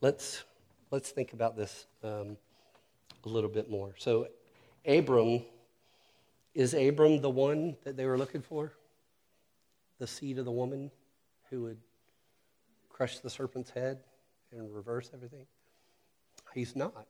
let's, 0.00 0.42
let's 0.90 1.10
think 1.10 1.32
about 1.34 1.56
this 1.56 1.86
um, 2.02 2.36
a 3.24 3.28
little 3.28 3.50
bit 3.50 3.70
more. 3.70 3.94
So, 3.96 4.26
Abram, 4.86 5.42
is 6.54 6.74
Abram 6.74 7.20
the 7.20 7.30
one 7.30 7.76
that 7.84 7.96
they 7.96 8.06
were 8.06 8.18
looking 8.18 8.42
for? 8.42 8.72
the 10.00 10.06
seed 10.06 10.38
of 10.38 10.44
the 10.44 10.50
woman 10.50 10.90
who 11.50 11.62
would 11.62 11.76
crush 12.88 13.20
the 13.20 13.30
serpent's 13.30 13.70
head 13.70 13.98
and 14.50 14.74
reverse 14.74 15.10
everything? 15.14 15.46
He's 16.54 16.74
not. 16.74 17.06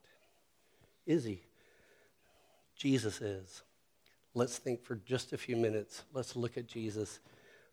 Is 1.07 1.25
he? 1.25 1.41
Jesus 2.77 3.21
is. 3.23 3.63
Let's 4.35 4.59
think 4.59 4.85
for 4.85 4.97
just 4.97 5.33
a 5.33 5.39
few 5.39 5.57
minutes. 5.57 6.03
Let's 6.13 6.37
look 6.37 6.59
at 6.59 6.67
Jesus. 6.67 7.21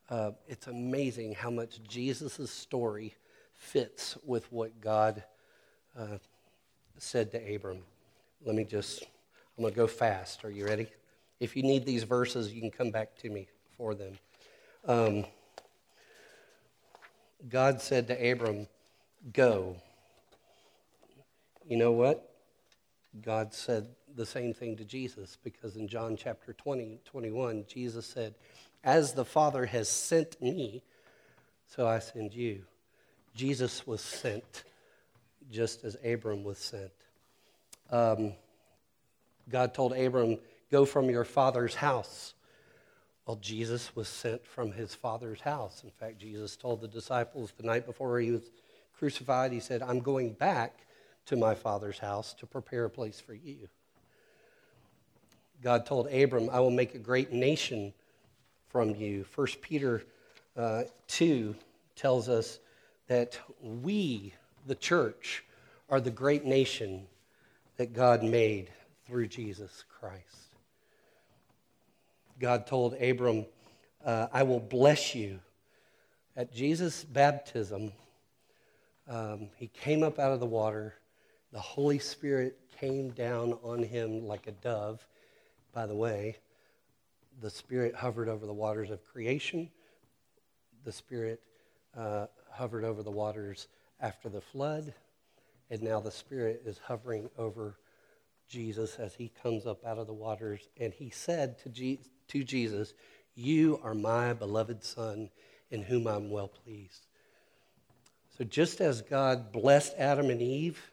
Uh, 0.10 0.32
it's 0.48 0.68
amazing 0.68 1.34
how 1.34 1.50
much 1.50 1.84
Jesus' 1.88 2.50
story 2.50 3.16
fits 3.54 4.18
with 4.24 4.50
what 4.52 4.80
God 4.80 5.24
uh, 5.98 6.20
said 6.98 7.32
to 7.32 7.56
Abram. 7.56 7.80
Let 8.46 8.56
me 8.56 8.64
just, 8.64 9.04
I'm 9.58 9.64
going 9.64 9.74
to 9.74 9.78
go 9.78 9.88
fast. 9.88 10.46
Are 10.46 10.52
you 10.52 10.66
ready? 10.66 10.88
If 11.40 11.56
you 11.56 11.64
need 11.64 11.84
these 11.84 12.04
verses, 12.04 12.54
you 12.54 12.62
can 12.62 12.70
come 12.70 12.92
back 12.92 13.18
to 13.18 13.30
me 13.30 13.48
for 13.76 13.96
them. 13.96 14.14
Um, 14.88 15.26
God 17.50 17.82
said 17.82 18.08
to 18.08 18.32
Abram, 18.32 18.68
Go. 19.34 19.78
You 21.68 21.78
know 21.78 21.92
what? 21.92 22.30
God 23.22 23.54
said 23.54 23.88
the 24.16 24.26
same 24.26 24.54
thing 24.54 24.78
to 24.78 24.86
Jesus 24.86 25.38
because 25.44 25.76
in 25.76 25.88
John 25.88 26.16
chapter 26.16 26.54
20, 26.54 27.00
21, 27.06 27.66
Jesus 27.68 28.06
said, 28.06 28.36
As 28.84 29.14
the 29.14 29.26
Father 29.26 29.66
has 29.66 29.90
sent 29.90 30.40
me, 30.40 30.84
so 31.68 31.88
I 31.88 31.98
send 32.00 32.34
you. 32.34 32.64
Jesus 33.36 33.88
was 33.88 34.02
sent 34.02 34.64
just 35.52 35.84
as 35.84 35.98
Abram 36.04 36.44
was 36.44 36.60
sent. 36.60 36.92
Um, 37.90 38.34
God 39.50 39.74
told 39.74 39.94
Abram, 39.94 40.38
Go 40.70 40.86
from 40.86 41.10
your 41.10 41.24
father's 41.24 41.76
house. 41.76 42.34
Well, 43.26 43.38
Jesus 43.38 43.96
was 43.96 44.08
sent 44.08 44.46
from 44.46 44.72
his 44.72 44.94
father's 44.94 45.42
house. 45.42 45.84
In 45.84 45.92
fact, 45.92 46.20
Jesus 46.20 46.56
told 46.56 46.82
the 46.82 46.88
disciples 46.88 47.54
the 47.56 47.66
night 47.66 47.86
before 47.86 48.20
he 48.20 48.32
was 48.32 48.52
crucified, 48.98 49.52
He 49.52 49.60
said, 49.60 49.82
I'm 49.82 50.00
going 50.00 50.34
back 50.34 50.80
to 51.28 51.36
my 51.36 51.56
father's 51.56 52.00
house 52.00 52.34
to 52.36 52.46
prepare 52.46 52.86
a 52.86 52.90
place 52.90 53.20
for 53.20 53.34
you. 53.34 53.70
God 55.62 55.86
told 55.86 56.08
Abram, 56.08 56.50
I 56.50 56.60
will 56.60 56.72
make 56.72 56.96
a 56.96 57.00
great 57.00 57.32
nation 57.32 57.94
from 58.70 58.96
you. 58.96 59.26
1 59.36 59.48
Peter 59.62 60.04
uh, 60.56 60.84
2 61.08 61.56
tells 61.96 62.30
us 62.30 62.60
that 63.08 63.40
we, 63.62 64.34
the 64.68 64.76
church, 64.76 65.44
are 65.90 66.00
the 66.00 66.12
great 66.12 66.46
nation 66.46 67.08
that 67.78 67.94
God 67.94 68.24
made 68.24 68.70
through 69.08 69.28
Jesus 69.28 69.86
Christ. 70.00 70.56
God 72.40 72.68
told 72.68 72.94
Abram, 72.96 73.46
uh, 74.06 74.28
I 74.32 74.44
will 74.44 74.60
bless 74.60 75.16
you. 75.16 75.40
At 76.36 76.54
Jesus' 76.54 77.04
baptism, 77.04 77.92
um, 79.08 79.50
he 79.56 79.68
came 79.68 80.04
up 80.04 80.20
out 80.20 80.34
of 80.34 80.40
the 80.40 80.46
water. 80.46 80.96
The 81.52 81.60
Holy 81.60 81.98
Spirit 81.98 82.60
came 82.80 83.10
down 83.12 83.54
on 83.64 83.82
him 83.82 84.28
like 84.28 84.46
a 84.46 84.52
dove. 84.52 85.06
By 85.74 85.88
the 85.88 85.96
way, 85.96 86.38
the 87.42 87.50
Spirit 87.50 87.96
hovered 87.96 88.30
over 88.30 88.46
the 88.46 88.54
waters 88.54 88.92
of 88.92 89.04
creation. 89.06 89.70
The 90.84 90.92
Spirit 90.92 91.42
uh, 91.98 92.28
hovered 92.52 92.84
over 92.84 93.02
the 93.02 93.12
waters 93.12 93.68
after 94.00 94.30
the 94.30 94.42
flood. 94.42 94.94
And 95.70 95.82
now 95.82 96.00
the 96.00 96.12
Spirit 96.12 96.62
is 96.66 96.78
hovering 96.78 97.30
over 97.38 97.78
Jesus 98.48 98.96
as 98.96 99.16
he 99.16 99.32
comes 99.42 99.66
up 99.66 99.86
out 99.86 99.98
of 99.98 100.08
the 100.08 100.14
waters. 100.14 100.68
And 100.80 100.94
he 100.94 101.10
said 101.10 101.58
to, 101.60 101.70
Je- 101.70 102.00
to 102.30 102.44
Jesus, 102.44 102.94
You 103.36 103.80
are 103.84 103.94
my 103.94 104.34
beloved 104.34 104.84
Son, 104.84 105.30
in 105.72 105.82
whom 105.82 106.08
I'm 106.08 106.30
well 106.30 106.48
pleased. 106.48 107.08
So 108.38 108.44
just 108.44 108.82
as 108.82 109.02
God 109.02 109.52
blessed 109.52 109.96
Adam 109.98 110.30
and 110.30 110.42
Eve 110.42 110.92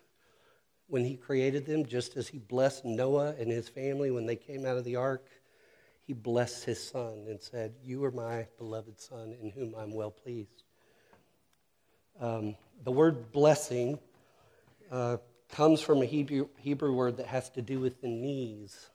when 0.88 1.04
he 1.04 1.16
created 1.16 1.66
them, 1.66 1.84
just 1.84 2.16
as 2.16 2.28
he 2.28 2.38
blessed 2.38 2.84
Noah 2.84 3.34
and 3.38 3.50
his 3.50 3.68
family 3.68 4.10
when 4.10 4.26
they 4.26 4.36
came 4.36 4.64
out 4.64 4.76
of 4.76 4.84
the 4.84 4.96
ark, 4.96 5.28
he 6.06 6.12
blessed 6.12 6.64
his 6.64 6.82
son 6.82 7.26
and 7.28 7.40
said, 7.40 7.74
You 7.82 8.04
are 8.04 8.10
my 8.10 8.46
beloved 8.58 9.00
son 9.00 9.34
in 9.40 9.50
whom 9.50 9.74
I'm 9.74 9.92
well 9.92 10.10
pleased. 10.10 10.62
Um, 12.20 12.56
the 12.84 12.92
word 12.92 13.32
blessing 13.32 13.98
uh, 14.90 15.16
comes 15.54 15.80
from 15.80 16.02
a 16.02 16.04
Hebrew, 16.04 16.48
Hebrew 16.56 16.92
word 16.92 17.18
that 17.18 17.26
has 17.26 17.48
to 17.50 17.62
do 17.62 17.78
with 17.78 18.00
the 18.00 18.08
knees. 18.08 18.90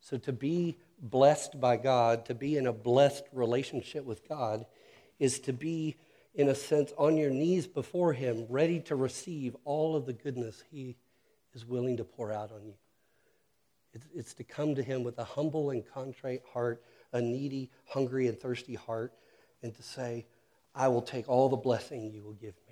So 0.00 0.18
to 0.18 0.32
be 0.32 0.76
blessed 1.00 1.60
by 1.60 1.76
God, 1.76 2.26
to 2.26 2.34
be 2.34 2.56
in 2.56 2.66
a 2.66 2.72
blessed 2.72 3.24
relationship 3.32 4.04
with 4.04 4.28
God, 4.28 4.66
is 5.20 5.38
to 5.40 5.52
be, 5.52 5.96
in 6.34 6.48
a 6.48 6.54
sense, 6.54 6.92
on 6.98 7.16
your 7.16 7.30
knees 7.30 7.68
before 7.68 8.12
Him, 8.12 8.44
ready 8.48 8.80
to 8.80 8.96
receive 8.96 9.56
all 9.64 9.94
of 9.94 10.04
the 10.04 10.12
goodness 10.12 10.64
He 10.72 10.96
is 11.54 11.64
willing 11.64 11.96
to 11.98 12.04
pour 12.04 12.32
out 12.32 12.50
on 12.50 12.66
you. 12.66 12.74
It's, 13.92 14.06
it's 14.12 14.34
to 14.34 14.44
come 14.44 14.74
to 14.74 14.82
Him 14.82 15.04
with 15.04 15.16
a 15.20 15.24
humble 15.24 15.70
and 15.70 15.84
contrite 15.86 16.42
heart, 16.52 16.82
a 17.12 17.20
needy, 17.20 17.70
hungry, 17.86 18.26
and 18.26 18.38
thirsty 18.38 18.74
heart, 18.74 19.12
and 19.62 19.72
to 19.72 19.82
say, 19.84 20.26
I 20.74 20.88
will 20.88 21.02
take 21.02 21.28
all 21.28 21.48
the 21.48 21.56
blessing 21.56 22.10
you 22.12 22.24
will 22.24 22.32
give 22.32 22.56
me. 22.56 22.63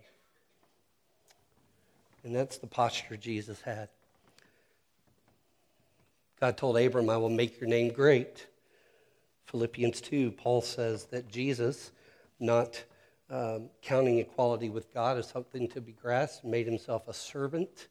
And 2.24 2.34
that's 2.34 2.58
the 2.58 2.66
posture 2.66 3.16
Jesus 3.16 3.60
had. 3.62 3.88
God 6.40 6.56
told 6.56 6.76
Abram, 6.76 7.08
I 7.08 7.16
will 7.16 7.30
make 7.30 7.60
your 7.60 7.68
name 7.68 7.92
great. 7.92 8.46
Philippians 9.46 10.00
2, 10.00 10.32
Paul 10.32 10.62
says 10.62 11.04
that 11.06 11.28
Jesus, 11.28 11.92
not 12.40 12.82
um, 13.30 13.70
counting 13.80 14.18
equality 14.18 14.68
with 14.68 14.92
God 14.92 15.18
as 15.18 15.28
something 15.28 15.68
to 15.68 15.80
be 15.80 15.92
grasped, 15.92 16.44
made 16.44 16.66
himself 16.66 17.06
a 17.08 17.14
servant 17.14 17.88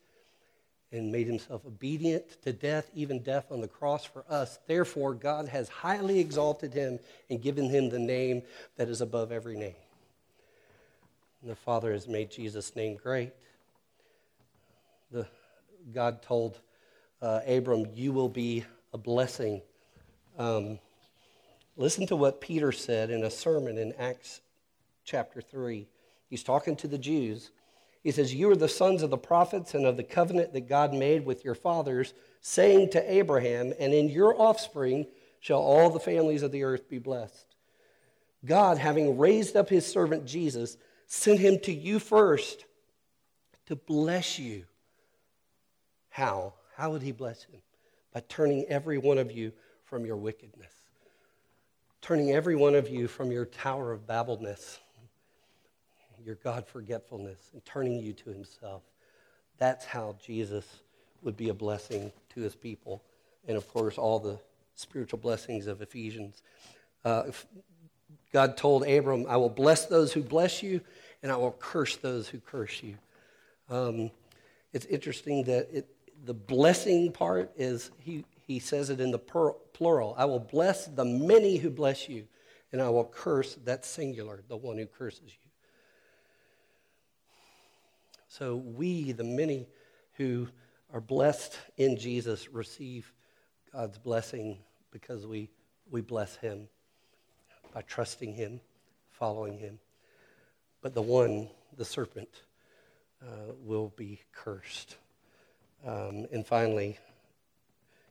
and 0.92 1.12
made 1.12 1.28
himself 1.28 1.66
obedient 1.66 2.42
to 2.44 2.52
death, 2.52 2.90
even 2.94 3.20
death 3.20 3.52
on 3.52 3.62
the 3.62 3.68
cross 3.68 4.04
for 4.04 4.26
us. 4.30 4.60
Therefore, 4.68 5.14
God 5.14 5.48
has 5.48 5.70
highly 5.70 6.20
exalted 6.20 6.74
him 6.74 7.00
and 7.30 7.42
given 7.42 7.70
him 7.70 7.90
the 7.90 8.00
name 8.00 8.44
that 8.76 8.90
is 8.90 9.02
above 9.02 9.32
every 9.32 9.56
name. 9.56 9.76
And 11.42 11.50
the 11.50 11.56
Father 11.56 11.94
has 11.94 12.08
made 12.08 12.30
Jesus' 12.30 12.76
name 12.76 12.98
great. 13.02 13.32
The, 15.12 15.28
God 15.94 16.22
told 16.22 16.60
uh, 17.22 17.42
Abram, 17.46 17.88
You 17.94 18.14
will 18.14 18.30
be 18.30 18.64
a 18.94 18.98
blessing. 18.98 19.62
Um, 20.38 20.80
listen 21.76 22.08
to 22.08 22.16
what 22.16 22.40
Peter 22.40 22.72
said 22.72 23.10
in 23.10 23.24
a 23.24 23.30
sermon 23.30 23.78
in 23.78 23.94
Acts 23.94 24.42
chapter 25.04 25.42
3. 25.42 25.88
He's 26.30 26.44
talking 26.44 26.76
to 26.78 26.88
the 26.88 26.98
Jews. 26.98 27.52
He 28.04 28.12
says, 28.12 28.34
You 28.34 28.50
are 28.52 28.56
the 28.56 28.70
sons 28.70 29.04
of 29.04 29.10
the 29.10 29.18
prophets 29.18 29.74
and 29.74 29.86
of 29.86 29.98
the 29.98 30.04
covenant 30.04 30.54
that 30.54 30.70
God 30.70 30.94
made 30.94 31.26
with 31.26 31.44
your 31.44 31.56
fathers, 31.56 32.14
saying 32.40 32.92
to 32.92 33.14
Abraham, 33.14 33.74
And 33.80 33.94
in 33.94 34.10
your 34.10 34.40
offspring 34.40 35.08
shall 35.42 35.60
all 35.60 35.90
the 35.90 36.00
families 36.00 36.42
of 36.42 36.52
the 36.52 36.64
earth 36.64 36.88
be 36.88 37.00
blessed. 37.00 37.46
God, 38.46 38.78
having 38.78 39.18
raised 39.18 39.56
up 39.56 39.70
his 39.70 39.86
servant 39.86 40.26
Jesus, 40.26 40.78
sent 41.06 41.40
him 41.40 41.60
to 41.60 41.74
you 41.74 42.00
first 42.00 42.66
to 43.68 43.76
bless 43.76 44.40
you. 44.40 44.66
How? 46.12 46.54
How 46.76 46.92
would 46.92 47.02
he 47.02 47.12
bless 47.12 47.44
him? 47.44 47.60
By 48.14 48.22
turning 48.28 48.66
every 48.66 48.98
one 48.98 49.18
of 49.18 49.32
you 49.32 49.52
from 49.86 50.06
your 50.06 50.18
wickedness, 50.18 50.74
turning 52.02 52.32
every 52.32 52.56
one 52.56 52.76
of 52.76 52.90
you 52.90 53.08
from 53.08 53.32
your 53.32 53.46
Tower 53.46 53.92
of 53.92 54.06
Babelness, 54.06 54.78
your 56.24 56.36
God 56.36 56.68
forgetfulness, 56.68 57.40
and 57.54 57.66
turning 57.66 58.00
you 58.00 58.14
to 58.14 58.30
himself. 58.30 58.84
That's 59.58 59.86
how 59.86 60.16
Jesus 60.24 60.66
would 61.24 61.38
be 61.38 61.50
a 61.50 61.54
blessing 61.54 62.12
to 62.36 62.42
his 62.42 62.56
people. 62.56 63.02
And 63.48 63.58
of 63.58 63.68
course, 63.68 63.98
all 63.98 64.20
the 64.20 64.38
spiritual 64.76 65.20
blessings 65.20 65.68
of 65.68 65.82
Ephesians. 65.82 66.44
Uh, 67.06 67.24
God 68.34 68.58
told 68.58 68.88
Abram, 68.88 69.26
I 69.28 69.38
will 69.38 69.50
bless 69.50 69.86
those 69.86 70.14
who 70.14 70.22
bless 70.22 70.62
you, 70.62 70.82
and 71.24 71.32
I 71.32 71.38
will 71.38 71.56
curse 71.60 71.96
those 71.98 72.28
who 72.28 72.40
curse 72.40 72.82
you. 72.84 72.98
Um, 73.70 74.12
it's 74.74 74.86
interesting 74.86 75.44
that 75.46 75.70
it, 75.72 75.88
the 76.24 76.34
blessing 76.34 77.12
part 77.12 77.52
is, 77.56 77.92
he, 78.00 78.26
he 78.46 78.60
says 78.60 78.90
it 78.90 79.00
in 79.00 79.12
the 79.12 79.20
plural 79.20 80.16
I 80.18 80.26
will 80.26 80.40
bless 80.40 80.86
the 80.86 81.06
many 81.06 81.58
who 81.58 81.70
bless 81.70 82.08
you, 82.08 82.28
and 82.72 82.82
I 82.82 82.90
will 82.90 83.06
curse, 83.06 83.56
that 83.66 83.86
singular, 83.86 84.42
the 84.48 84.58
one 84.58 84.78
who 84.78 84.86
curses 84.86 85.22
you. 85.26 85.50
So 88.28 88.56
we, 88.56 89.12
the 89.12 89.24
many 89.24 89.68
who 90.14 90.48
are 90.94 91.02
blessed 91.02 91.58
in 91.78 91.98
Jesus, 91.98 92.50
receive 92.50 93.12
God's 93.74 93.98
blessing 93.98 94.58
because 94.92 95.26
we, 95.26 95.50
we 95.90 96.02
bless 96.02 96.36
him 96.36 96.68
by 97.74 97.82
trusting 97.82 98.34
him, 98.34 98.60
following 99.10 99.58
him. 99.58 99.80
But 100.82 100.94
the 100.94 101.02
one, 101.02 101.50
the 101.78 101.86
serpent, 101.86 102.44
uh, 103.22 103.54
will 103.64 103.94
be 103.96 104.20
cursed. 104.34 104.98
Um, 105.86 106.28
and 106.32 106.46
finally, 106.46 107.00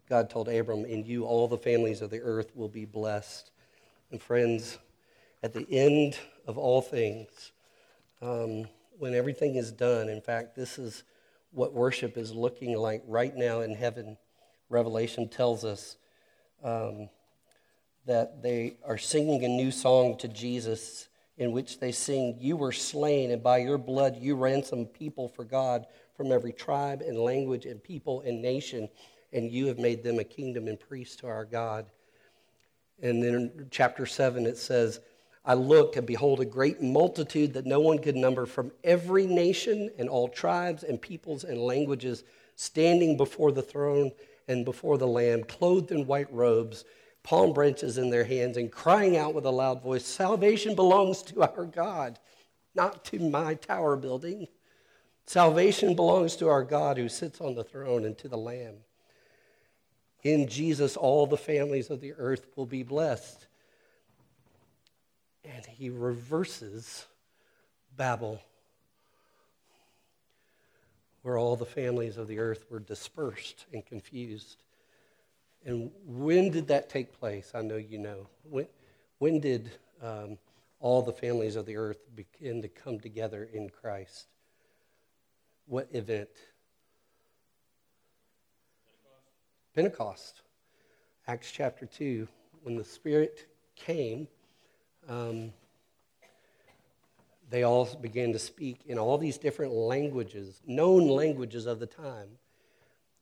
God 0.08 0.28
told 0.28 0.48
Abram, 0.48 0.84
In 0.84 1.04
you 1.04 1.24
all 1.24 1.46
the 1.46 1.56
families 1.56 2.02
of 2.02 2.10
the 2.10 2.20
earth 2.20 2.50
will 2.56 2.68
be 2.68 2.84
blessed. 2.84 3.52
And 4.10 4.20
friends, 4.20 4.78
at 5.42 5.52
the 5.52 5.66
end 5.70 6.18
of 6.46 6.58
all 6.58 6.82
things, 6.82 7.52
um, 8.20 8.66
when 8.98 9.14
everything 9.14 9.54
is 9.54 9.70
done, 9.70 10.08
in 10.08 10.20
fact, 10.20 10.56
this 10.56 10.78
is 10.78 11.04
what 11.52 11.72
worship 11.72 12.16
is 12.16 12.32
looking 12.32 12.76
like 12.76 13.02
right 13.06 13.36
now 13.36 13.60
in 13.60 13.74
heaven. 13.74 14.16
Revelation 14.68 15.28
tells 15.28 15.64
us 15.64 15.96
um, 16.64 17.08
that 18.06 18.42
they 18.42 18.76
are 18.84 18.98
singing 18.98 19.44
a 19.44 19.48
new 19.48 19.70
song 19.70 20.18
to 20.18 20.28
Jesus 20.28 21.08
in 21.38 21.52
which 21.52 21.80
they 21.80 21.92
sing, 21.92 22.36
You 22.38 22.56
were 22.56 22.72
slain, 22.72 23.30
and 23.30 23.42
by 23.42 23.58
your 23.58 23.78
blood 23.78 24.16
you 24.16 24.34
ransomed 24.34 24.92
people 24.92 25.28
for 25.28 25.44
God 25.44 25.86
from 26.20 26.32
every 26.32 26.52
tribe 26.52 27.00
and 27.00 27.16
language 27.16 27.64
and 27.64 27.82
people 27.82 28.20
and 28.26 28.42
nation, 28.42 28.86
and 29.32 29.50
you 29.50 29.66
have 29.66 29.78
made 29.78 30.02
them 30.02 30.18
a 30.18 30.24
kingdom 30.24 30.68
and 30.68 30.78
priests 30.78 31.16
to 31.16 31.26
our 31.26 31.46
God. 31.46 31.86
And 33.00 33.22
then 33.22 33.34
in 33.34 33.68
chapter 33.70 34.04
7, 34.04 34.44
it 34.44 34.58
says, 34.58 35.00
I 35.46 35.54
looked 35.54 35.96
and 35.96 36.06
behold 36.06 36.40
a 36.40 36.44
great 36.44 36.82
multitude 36.82 37.54
that 37.54 37.64
no 37.64 37.80
one 37.80 37.98
could 38.00 38.16
number 38.16 38.44
from 38.44 38.70
every 38.84 39.26
nation 39.26 39.88
and 39.96 40.10
all 40.10 40.28
tribes 40.28 40.82
and 40.82 41.00
peoples 41.00 41.44
and 41.44 41.58
languages 41.58 42.24
standing 42.54 43.16
before 43.16 43.50
the 43.50 43.62
throne 43.62 44.12
and 44.46 44.66
before 44.66 44.98
the 44.98 45.06
Lamb, 45.06 45.42
clothed 45.44 45.90
in 45.90 46.06
white 46.06 46.30
robes, 46.30 46.84
palm 47.22 47.54
branches 47.54 47.96
in 47.96 48.10
their 48.10 48.24
hands, 48.24 48.58
and 48.58 48.70
crying 48.70 49.16
out 49.16 49.32
with 49.32 49.46
a 49.46 49.50
loud 49.50 49.82
voice 49.82 50.04
Salvation 50.04 50.74
belongs 50.74 51.22
to 51.22 51.40
our 51.50 51.64
God, 51.64 52.18
not 52.74 53.06
to 53.06 53.18
my 53.18 53.54
tower 53.54 53.96
building. 53.96 54.48
Salvation 55.30 55.94
belongs 55.94 56.34
to 56.34 56.48
our 56.48 56.64
God 56.64 56.96
who 56.96 57.08
sits 57.08 57.40
on 57.40 57.54
the 57.54 57.62
throne 57.62 58.04
and 58.04 58.18
to 58.18 58.26
the 58.26 58.36
Lamb. 58.36 58.74
In 60.24 60.48
Jesus, 60.48 60.96
all 60.96 61.24
the 61.24 61.36
families 61.36 61.88
of 61.88 62.00
the 62.00 62.14
earth 62.14 62.48
will 62.56 62.66
be 62.66 62.82
blessed. 62.82 63.46
And 65.44 65.64
he 65.64 65.88
reverses 65.88 67.06
Babel, 67.96 68.42
where 71.22 71.38
all 71.38 71.54
the 71.54 71.64
families 71.64 72.16
of 72.16 72.26
the 72.26 72.40
earth 72.40 72.64
were 72.68 72.80
dispersed 72.80 73.66
and 73.72 73.86
confused. 73.86 74.64
And 75.64 75.92
when 76.04 76.50
did 76.50 76.66
that 76.66 76.90
take 76.90 77.16
place? 77.20 77.52
I 77.54 77.62
know 77.62 77.76
you 77.76 77.98
know. 77.98 78.26
When, 78.42 78.66
when 79.18 79.38
did 79.38 79.70
um, 80.02 80.38
all 80.80 81.02
the 81.02 81.12
families 81.12 81.54
of 81.54 81.66
the 81.66 81.76
earth 81.76 82.00
begin 82.16 82.62
to 82.62 82.68
come 82.68 82.98
together 82.98 83.48
in 83.52 83.70
Christ? 83.70 84.26
What 85.70 85.86
event? 85.92 86.30
Pentecost. 89.72 90.42
Acts 91.28 91.52
chapter 91.52 91.86
2, 91.86 92.26
when 92.64 92.74
the 92.74 92.82
Spirit 92.82 93.46
came, 93.76 94.26
um, 95.08 95.52
they 97.48 97.62
all 97.62 97.84
began 98.00 98.32
to 98.32 98.38
speak 98.40 98.80
in 98.86 98.98
all 98.98 99.16
these 99.16 99.38
different 99.38 99.72
languages, 99.72 100.60
known 100.66 101.06
languages 101.06 101.66
of 101.66 101.78
the 101.78 101.86
time. 101.86 102.30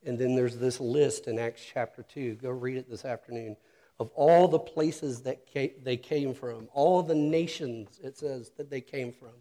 And 0.06 0.18
then 0.18 0.34
there's 0.34 0.56
this 0.56 0.80
list 0.80 1.28
in 1.28 1.38
Acts 1.38 1.60
chapter 1.70 2.02
2. 2.02 2.36
Go 2.36 2.48
read 2.48 2.78
it 2.78 2.88
this 2.88 3.04
afternoon. 3.04 3.58
Of 4.00 4.08
all 4.14 4.48
the 4.48 4.58
places 4.58 5.20
that 5.20 5.46
they 5.84 5.98
came 5.98 6.32
from, 6.32 6.68
all 6.72 7.02
the 7.02 7.14
nations, 7.14 8.00
it 8.02 8.16
says, 8.16 8.52
that 8.56 8.70
they 8.70 8.80
came 8.80 9.12
from. 9.12 9.34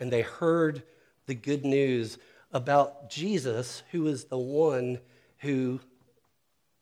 And 0.00 0.10
they 0.10 0.22
heard 0.22 0.82
the 1.26 1.34
good 1.34 1.64
news 1.64 2.18
about 2.52 3.10
Jesus, 3.10 3.82
who 3.90 4.06
is 4.06 4.24
the 4.24 4.38
one 4.38 5.00
who 5.38 5.80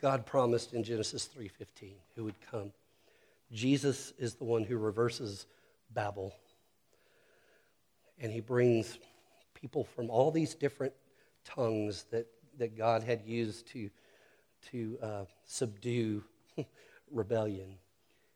God 0.01 0.27
promised 0.27 0.75
in 0.75 0.85
Genesis 0.85 1.27
3:15 1.27 1.95
who 2.15 2.25
would 2.25 2.41
come. 2.51 2.73
Jesus 3.51 4.13
is 4.19 4.35
the 4.35 4.45
one 4.45 4.65
who 4.65 4.77
reverses 4.77 5.47
Babel. 5.91 6.35
And 8.19 8.31
he 8.31 8.41
brings 8.41 8.99
people 9.55 9.85
from 9.85 10.11
all 10.11 10.31
these 10.31 10.55
different 10.55 10.93
tongues 11.45 12.05
that, 12.11 12.27
that 12.59 12.77
God 12.77 13.03
had 13.03 13.23
used 13.25 13.67
to, 13.69 13.91
to 14.71 14.99
uh, 15.03 15.25
subdue 15.47 16.23
rebellion. 17.11 17.79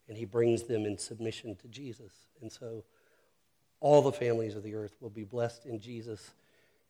And 0.09 0.17
he 0.17 0.25
brings 0.25 0.63
them 0.63 0.87
in 0.87 0.97
submission 0.99 1.55
to 1.57 1.69
Jesus. 1.69 2.13
And 2.41 2.51
so 2.51 2.85
all 3.81 4.03
the 4.03 4.13
families 4.13 4.57
of 4.57 4.63
the 4.63 4.75
earth 4.75 4.97
will 5.01 5.11
be 5.11 5.25
blessed 5.25 5.67
in 5.67 5.81
Jesus, 5.81 6.31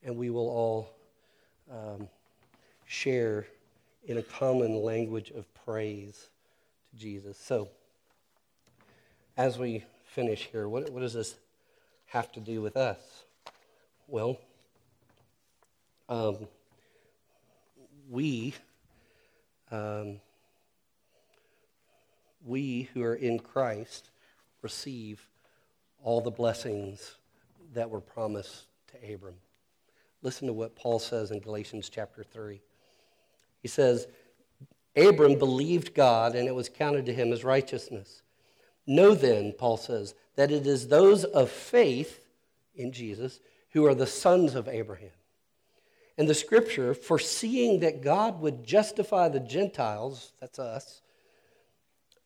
and 0.03 0.17
we 0.17 0.31
will 0.31 0.49
all 0.49 0.91
um, 1.71 2.09
share 2.87 3.47
in 4.07 4.19
a 4.19 4.23
common 4.23 4.83
language 4.83 5.31
of 5.31 5.47
praise 5.67 6.29
to 6.91 6.97
Jesus. 6.97 7.37
So, 7.37 7.69
as 9.37 9.59
we 9.59 9.85
finish 10.05 10.49
here, 10.51 10.69
what, 10.69 10.91
what 10.91 11.01
does 11.01 11.13
this 11.13 11.37
have 12.07 12.33
to 12.33 12.41
do 12.41 12.63
with 12.63 12.77
us? 12.77 12.99
Well, 14.07 14.39
um, 16.09 16.49
we, 18.11 18.55
um, 19.71 20.21
we 22.47 22.89
who 22.95 23.03
are 23.03 23.15
in 23.15 23.39
Christ 23.39 24.09
receive 24.63 25.29
all 26.03 26.21
the 26.21 26.31
blessings 26.31 27.17
that 27.75 27.91
were 27.91 28.01
promised 28.01 28.67
to 28.93 29.15
Abram. 29.15 29.35
Listen 30.23 30.47
to 30.47 30.53
what 30.53 30.77
Paul 30.77 30.99
says 30.99 31.31
in 31.31 31.41
Galatians 31.41 31.89
chapter 31.89 32.25
3. 32.25 32.61
He 33.61 33.69
says, 33.69 34.07
Abram 34.97 35.39
believed 35.39 35.95
God, 35.95 36.35
and 36.35 36.49
it 36.49 36.55
was 36.55 36.69
counted 36.69 37.07
to 37.07 37.15
him 37.15 37.33
as 37.33 37.45
righteousness. 37.45 38.23
Know 38.87 39.15
then, 39.15 39.53
Paul 39.53 39.77
says, 39.77 40.15
that 40.37 40.51
it 40.51 40.67
is 40.67 40.89
those 40.89 41.25
of 41.25 41.51
faith 41.51 42.27
in 42.75 42.93
Jesus 42.93 43.41
who 43.71 43.87
are 43.87 43.95
the 43.95 44.07
sons 44.07 44.55
of 44.55 44.67
Abraham. 44.67 45.11
And 46.17 46.29
the 46.29 46.35
scripture, 46.35 46.95
foreseeing 46.95 47.81
that 47.81 48.03
God 48.03 48.41
would 48.41 48.65
justify 48.65 49.29
the 49.29 49.41
Gentiles, 49.41 50.33
that's 50.41 50.59
us, 50.59 51.03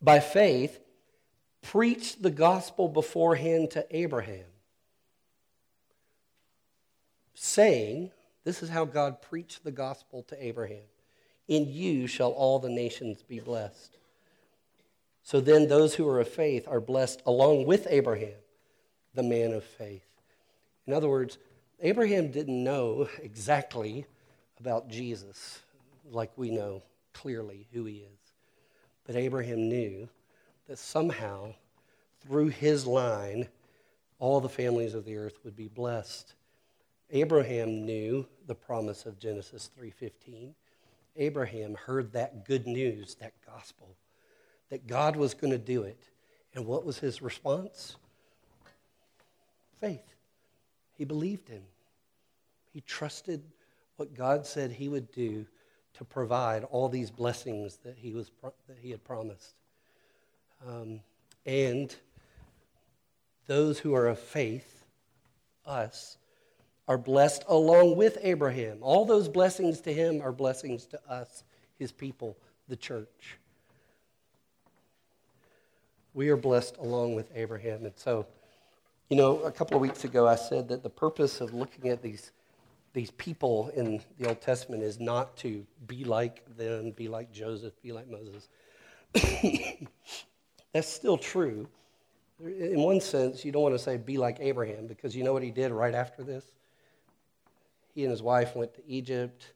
by 0.01 0.19
faith, 0.19 0.79
preached 1.63 2.23
the 2.23 2.31
gospel 2.31 2.89
beforehand 2.89 3.71
to 3.73 3.87
Abraham, 3.91 4.45
saying, 7.35 8.11
This 8.45 8.63
is 8.63 8.69
how 8.69 8.85
God 8.85 9.23
preached 9.23 9.65
the 9.65 9.71
gospel 9.71 10.23
to 10.25 10.45
Abraham. 10.45 10.85
In 11.49 11.69
you 11.69 12.07
shall 12.07 12.31
all 12.31 12.59
the 12.59 12.69
nations 12.69 13.23
be 13.23 13.41
blessed. 13.41 13.97
So 15.23 15.41
then, 15.41 15.69
those 15.69 15.95
who 15.95 16.09
are 16.09 16.21
of 16.21 16.29
faith 16.29 16.67
are 16.67 16.81
blessed 16.81 17.23
along 17.27 17.67
with 17.67 17.87
Abraham, 17.89 18.35
the 19.15 19.23
man 19.23 19.53
of 19.53 19.63
faith. 19.63 20.05
In 20.87 20.93
other 20.93 21.09
words, 21.09 21.39
Abraham 21.81 22.31
didn't 22.31 22.63
know 22.63 23.09
exactly 23.21 24.07
about 24.59 24.89
Jesus 24.89 25.61
like 26.11 26.31
we 26.37 26.51
know 26.51 26.83
clearly 27.13 27.67
who 27.73 27.85
he 27.85 27.99
is. 27.99 28.19
But 29.05 29.17
Abraham 29.17 29.69
knew 29.69 30.09
that 30.69 30.79
somehow, 30.79 31.55
through 32.21 32.49
his 32.49 32.87
line, 32.87 33.49
all 34.19 34.41
the 34.41 34.49
families 34.49 34.95
of 34.95 35.05
the 35.05 35.17
earth 35.17 35.39
would 35.45 35.57
be 35.57 35.69
blessed. 35.69 36.35
Abraham 37.11 37.85
knew 37.85 38.27
the 38.47 38.55
promise 38.55 39.05
of 39.05 39.19
Genesis 39.19 39.69
3:15 39.77 40.55
Abraham 41.17 41.75
heard 41.75 42.13
that 42.13 42.45
good 42.47 42.67
news, 42.67 43.17
that 43.17 43.35
gospel, 43.45 43.97
that 44.71 44.87
God 44.87 45.17
was 45.17 45.35
going 45.35 45.51
to 45.51 45.59
do 45.59 45.83
it. 45.83 46.09
And 46.55 46.67
what 46.67 46.85
was 46.85 46.99
his 46.99 47.21
response? 47.21 47.97
Faith. 49.81 50.15
He 50.97 51.05
believed 51.05 51.49
him. 51.49 51.63
He 52.73 52.81
trusted 52.81 53.43
what 53.97 54.15
God 54.15 54.47
said 54.47 54.71
he 54.71 54.89
would 54.89 55.11
do 55.13 55.47
to 55.95 56.05
provide 56.05 56.65
all 56.65 56.89
these 56.89 57.11
blessings 57.11 57.77
that 57.85 57.99
he, 57.99 58.13
was, 58.13 58.31
that 58.67 58.79
he 58.81 58.91
had 58.91 59.05
promised. 59.05 59.55
Um, 60.67 61.01
and 61.45 61.95
those 63.47 63.79
who 63.79 63.95
are 63.95 64.07
of 64.07 64.19
faith, 64.19 64.85
us, 65.67 66.17
are 66.89 66.99
blessed 66.99 67.45
along 67.49 67.97
with 67.97 68.19
Abraham. 68.23 68.79
All 68.81 69.05
those 69.05 69.29
blessings 69.29 69.81
to 69.83 69.93
him 69.93 70.21
are 70.21 70.33
blessings 70.33 70.87
to 70.87 71.01
us, 71.09 71.45
his 71.79 71.93
people, 71.93 72.37
the 72.69 72.77
church. 72.77 73.39
We 76.15 76.29
are 76.29 76.37
blessed 76.37 76.77
along 76.79 77.15
with 77.15 77.31
Abraham. 77.35 77.85
And 77.85 77.95
so, 77.97 78.27
you 79.09 79.17
know, 79.17 79.41
a 79.43 79.53
couple 79.53 79.77
of 79.77 79.81
weeks 79.81 80.05
ago 80.05 80.27
I 80.27 80.35
said 80.35 80.69
that 80.69 80.83
the 80.83 80.91
purpose 80.91 81.41
of 81.41 81.55
looking 81.55 81.89
at 81.89 82.03
these, 82.03 82.33
these 82.93 83.11
people 83.13 83.71
in 83.75 84.03
the 84.19 84.29
Old 84.29 84.41
Testament 84.41 84.83
is 84.83 85.01
not 85.01 85.37
to 85.39 85.65
be 85.87 86.05
like 86.05 86.45
them, 86.57 86.91
be 86.91 87.09
like 87.09 87.33
Joseph, 87.33 87.73
be 87.83 87.93
like 87.93 88.07
Moses. 88.09 88.49
That's 90.73 90.89
still 90.89 91.19
true. 91.19 91.69
In 92.41 92.81
one 92.81 93.01
sense, 93.01 93.45
you 93.45 93.53
don't 93.53 93.63
want 93.63 93.75
to 93.75 93.79
say 93.79 93.97
be 93.97 94.19
like 94.19 94.39
Abraham 94.41 94.87
because 94.87 95.15
you 95.15 95.23
know 95.23 95.33
what 95.33 95.43
he 95.43 95.51
did 95.51 95.71
right 95.71 95.95
after 95.95 96.23
this? 96.23 96.45
he 97.95 98.03
and 98.03 98.11
his 98.11 98.23
wife 98.23 98.57
went 98.57 98.75
to 98.75 98.87
Egypt, 98.87 99.53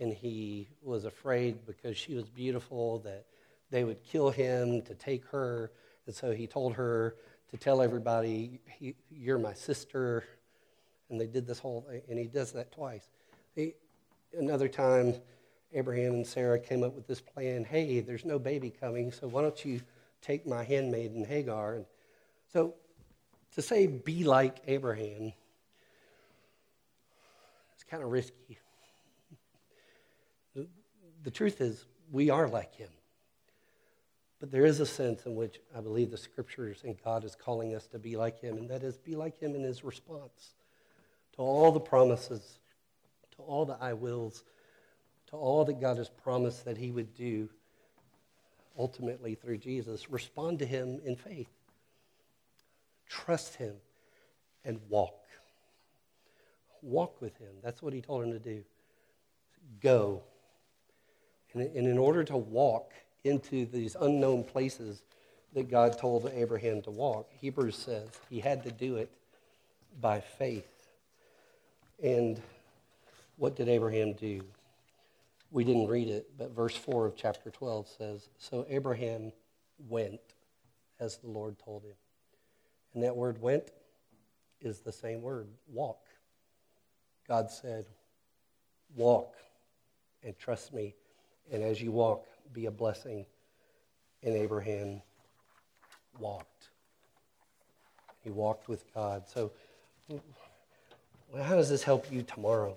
and 0.00 0.12
he 0.12 0.68
was 0.82 1.04
afraid 1.04 1.66
because 1.66 1.96
she 1.96 2.14
was 2.14 2.28
beautiful 2.28 2.98
that 3.00 3.24
they 3.70 3.84
would 3.84 4.02
kill 4.02 4.30
him 4.30 4.82
to 4.82 4.94
take 4.94 5.24
her. 5.26 5.72
And 6.06 6.14
so 6.14 6.32
he 6.32 6.46
told 6.46 6.74
her 6.74 7.16
to 7.50 7.56
tell 7.56 7.82
everybody, 7.82 8.60
You're 9.10 9.38
my 9.38 9.54
sister. 9.54 10.24
And 11.10 11.18
they 11.18 11.26
did 11.26 11.46
this 11.46 11.58
whole 11.58 11.80
thing, 11.80 12.02
and 12.10 12.18
he 12.18 12.26
does 12.26 12.52
that 12.52 12.70
twice. 12.70 13.08
He, 13.54 13.72
another 14.38 14.68
time, 14.68 15.14
Abraham 15.72 16.12
and 16.12 16.26
Sarah 16.26 16.58
came 16.58 16.82
up 16.82 16.94
with 16.94 17.06
this 17.06 17.20
plan 17.20 17.64
hey, 17.64 18.00
there's 18.00 18.26
no 18.26 18.38
baby 18.38 18.70
coming, 18.70 19.10
so 19.10 19.26
why 19.26 19.42
don't 19.42 19.64
you 19.64 19.80
take 20.22 20.46
my 20.46 20.64
handmaiden 20.64 21.24
Hagar? 21.24 21.74
And 21.74 21.84
so 22.52 22.74
to 23.54 23.62
say, 23.62 23.86
be 23.86 24.24
like 24.24 24.58
Abraham, 24.66 25.32
it's 27.74 27.84
kind 27.84 28.02
of 28.02 28.10
risky. 28.10 28.58
The 31.24 31.30
truth 31.30 31.60
is, 31.60 31.84
we 32.10 32.30
are 32.30 32.48
like 32.48 32.74
him. 32.74 32.90
But 34.40 34.52
there 34.52 34.64
is 34.64 34.78
a 34.78 34.86
sense 34.86 35.26
in 35.26 35.34
which 35.34 35.58
I 35.76 35.80
believe 35.80 36.10
the 36.10 36.16
scriptures 36.16 36.82
and 36.84 36.96
God 37.04 37.24
is 37.24 37.34
calling 37.34 37.74
us 37.74 37.86
to 37.88 37.98
be 37.98 38.16
like 38.16 38.40
him, 38.40 38.56
and 38.56 38.70
that 38.70 38.84
is 38.84 38.96
be 38.96 39.16
like 39.16 39.38
him 39.38 39.54
in 39.54 39.62
his 39.62 39.82
response 39.82 40.54
to 41.34 41.42
all 41.42 41.72
the 41.72 41.80
promises, 41.80 42.60
to 43.36 43.42
all 43.42 43.64
the 43.64 43.76
I 43.80 43.94
wills, 43.94 44.44
to 45.28 45.36
all 45.36 45.64
that 45.64 45.80
God 45.80 45.98
has 45.98 46.08
promised 46.08 46.64
that 46.64 46.78
he 46.78 46.92
would 46.92 47.14
do 47.14 47.48
ultimately 48.78 49.34
through 49.34 49.58
Jesus. 49.58 50.10
Respond 50.10 50.60
to 50.60 50.66
him 50.66 51.00
in 51.04 51.16
faith, 51.16 51.50
trust 53.08 53.56
him, 53.56 53.74
and 54.64 54.80
walk. 54.88 55.14
Walk 56.80 57.20
with 57.20 57.36
him. 57.38 57.54
That's 57.62 57.82
what 57.82 57.92
he 57.92 58.00
told 58.00 58.24
him 58.24 58.32
to 58.32 58.38
do. 58.38 58.62
Go. 59.80 60.22
And 61.54 61.62
in 61.74 61.98
order 61.98 62.22
to 62.24 62.36
walk, 62.36 62.92
into 63.24 63.66
these 63.66 63.96
unknown 64.00 64.44
places 64.44 65.02
that 65.54 65.70
God 65.70 65.98
told 65.98 66.30
Abraham 66.34 66.82
to 66.82 66.90
walk. 66.90 67.30
Hebrews 67.40 67.76
says 67.76 68.08
he 68.28 68.40
had 68.40 68.64
to 68.64 68.70
do 68.70 68.96
it 68.96 69.10
by 70.00 70.20
faith. 70.20 70.68
And 72.02 72.40
what 73.36 73.56
did 73.56 73.68
Abraham 73.68 74.12
do? 74.12 74.42
We 75.50 75.64
didn't 75.64 75.88
read 75.88 76.08
it, 76.08 76.30
but 76.36 76.54
verse 76.54 76.76
4 76.76 77.06
of 77.06 77.16
chapter 77.16 77.50
12 77.50 77.88
says 77.88 78.28
So 78.38 78.66
Abraham 78.68 79.32
went 79.88 80.20
as 81.00 81.16
the 81.18 81.28
Lord 81.28 81.58
told 81.58 81.84
him. 81.84 81.94
And 82.94 83.02
that 83.02 83.16
word 83.16 83.40
went 83.40 83.70
is 84.60 84.80
the 84.80 84.92
same 84.92 85.22
word, 85.22 85.48
walk. 85.68 86.00
God 87.26 87.50
said, 87.50 87.86
Walk 88.96 89.34
and 90.22 90.36
trust 90.38 90.72
me. 90.72 90.94
And 91.52 91.62
as 91.62 91.80
you 91.80 91.92
walk, 91.92 92.26
be 92.52 92.66
a 92.66 92.70
blessing. 92.70 93.26
And 94.22 94.34
Abraham 94.34 95.02
walked. 96.18 96.70
He 98.22 98.30
walked 98.30 98.68
with 98.68 98.84
God. 98.94 99.28
So, 99.28 99.52
how 101.40 101.54
does 101.56 101.68
this 101.68 101.82
help 101.82 102.10
you 102.10 102.22
tomorrow? 102.22 102.76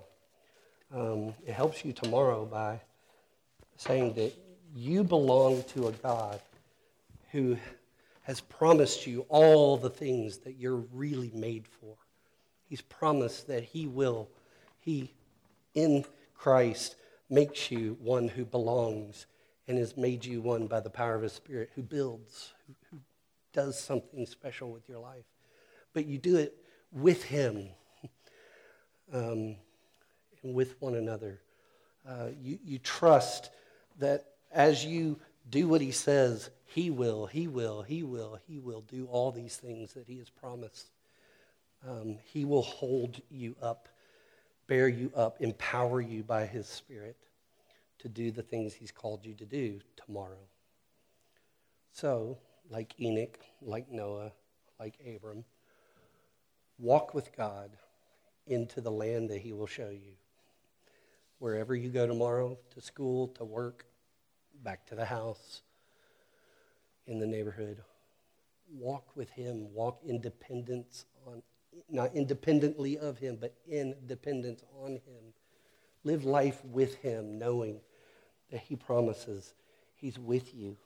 Um, 0.94 1.34
it 1.46 1.52
helps 1.52 1.84
you 1.84 1.92
tomorrow 1.92 2.44
by 2.44 2.80
saying 3.76 4.14
that 4.14 4.34
you 4.74 5.04
belong 5.04 5.62
to 5.74 5.88
a 5.88 5.92
God 5.92 6.40
who 7.30 7.56
has 8.22 8.40
promised 8.40 9.06
you 9.06 9.24
all 9.28 9.76
the 9.76 9.90
things 9.90 10.38
that 10.38 10.58
you're 10.58 10.84
really 10.92 11.30
made 11.34 11.66
for. 11.66 11.96
He's 12.68 12.82
promised 12.82 13.48
that 13.48 13.64
He 13.64 13.86
will, 13.86 14.28
He 14.80 15.14
in 15.74 16.04
Christ 16.34 16.96
makes 17.30 17.70
you 17.70 17.96
one 18.00 18.28
who 18.28 18.44
belongs 18.44 19.26
and 19.66 19.78
has 19.78 19.96
made 19.96 20.24
you 20.24 20.42
one 20.42 20.66
by 20.66 20.80
the 20.80 20.90
power 20.90 21.14
of 21.14 21.22
his 21.22 21.32
spirit 21.32 21.70
who 21.74 21.82
builds, 21.82 22.52
who, 22.90 22.98
does 23.52 23.78
something 23.78 24.24
special 24.24 24.70
with 24.70 24.88
your 24.88 24.98
life. 24.98 25.26
But 25.92 26.06
you 26.06 26.16
do 26.16 26.36
it 26.36 26.56
with 26.90 27.22
him 27.22 27.68
um, 29.12 29.56
and 30.42 30.54
with 30.54 30.80
one 30.80 30.94
another. 30.94 31.40
Uh, 32.08 32.28
you, 32.40 32.58
you 32.64 32.78
trust 32.78 33.50
that 33.98 34.26
as 34.50 34.84
you 34.84 35.18
do 35.50 35.68
what 35.68 35.80
he 35.80 35.90
says, 35.90 36.50
he 36.64 36.90
will, 36.90 37.26
he 37.26 37.48
will, 37.48 37.82
he 37.82 38.02
will, 38.02 38.38
he 38.46 38.58
will 38.58 38.80
do 38.82 39.06
all 39.10 39.30
these 39.30 39.56
things 39.56 39.92
that 39.92 40.06
he 40.06 40.18
has 40.18 40.30
promised. 40.30 40.86
Um, 41.86 42.18
he 42.24 42.44
will 42.44 42.62
hold 42.62 43.20
you 43.30 43.54
up, 43.60 43.88
bear 44.66 44.88
you 44.88 45.12
up, 45.14 45.40
empower 45.40 46.00
you 46.00 46.22
by 46.22 46.46
his 46.46 46.66
spirit 46.66 47.16
to 47.98 48.08
do 48.08 48.30
the 48.30 48.42
things 48.42 48.74
he's 48.74 48.90
called 48.90 49.24
you 49.24 49.34
to 49.34 49.44
do 49.44 49.80
tomorrow. 49.96 50.48
So, 51.92 52.38
like 52.70 52.98
Enoch, 53.00 53.38
like 53.60 53.90
Noah, 53.90 54.32
like 54.80 54.94
Abram, 55.06 55.44
walk 56.78 57.14
with 57.14 57.36
God 57.36 57.70
into 58.46 58.80
the 58.80 58.90
land 58.90 59.30
that 59.30 59.40
he 59.40 59.52
will 59.52 59.66
show 59.66 59.90
you. 59.90 60.14
Wherever 61.42 61.74
you 61.74 61.88
go 61.88 62.06
tomorrow, 62.06 62.56
to 62.72 62.80
school, 62.80 63.26
to 63.26 63.42
work, 63.44 63.84
back 64.62 64.86
to 64.86 64.94
the 64.94 65.04
house, 65.04 65.62
in 67.08 67.18
the 67.18 67.26
neighborhood, 67.26 67.82
walk 68.72 69.16
with 69.16 69.28
him, 69.30 69.66
walk 69.74 69.98
independence 70.06 71.04
on 71.26 71.42
not 71.90 72.14
independently 72.14 72.96
of 72.96 73.18
him, 73.18 73.38
but 73.40 73.56
in 73.66 73.96
dependence 74.06 74.62
on 74.84 74.92
him. 74.92 75.34
Live 76.04 76.24
life 76.24 76.64
with 76.64 76.94
him, 76.98 77.40
knowing 77.40 77.80
that 78.52 78.60
He 78.60 78.76
promises 78.76 79.52
He's 79.96 80.20
with 80.20 80.54
you 80.54 80.76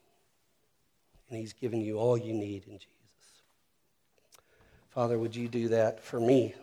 and 1.29 1.39
He's 1.39 1.53
given 1.53 1.83
you 1.83 1.99
all 1.99 2.17
you 2.17 2.33
need 2.33 2.65
in 2.67 2.79
Jesus. 2.79 3.43
Father, 4.89 5.19
would 5.19 5.37
you 5.37 5.49
do 5.49 5.69
that 5.69 6.03
for 6.03 6.19
me? 6.19 6.55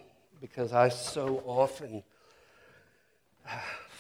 Because 0.41 0.74
I 0.74 0.89
so 0.89 1.44
often 1.46 2.02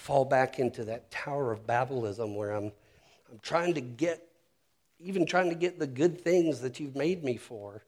fall 0.03 0.25
back 0.25 0.59
into 0.59 0.83
that 0.83 1.09
Tower 1.09 1.53
of 1.53 1.65
Babelism 1.65 2.35
where 2.35 2.51
I'm, 2.51 2.73
I'm 3.31 3.39
trying 3.41 3.73
to 3.75 3.79
get, 3.79 4.21
even 4.99 5.25
trying 5.25 5.47
to 5.47 5.55
get 5.55 5.79
the 5.79 5.87
good 5.87 6.19
things 6.19 6.59
that 6.59 6.77
you've 6.77 6.97
made 6.97 7.23
me 7.23 7.37
for, 7.37 7.85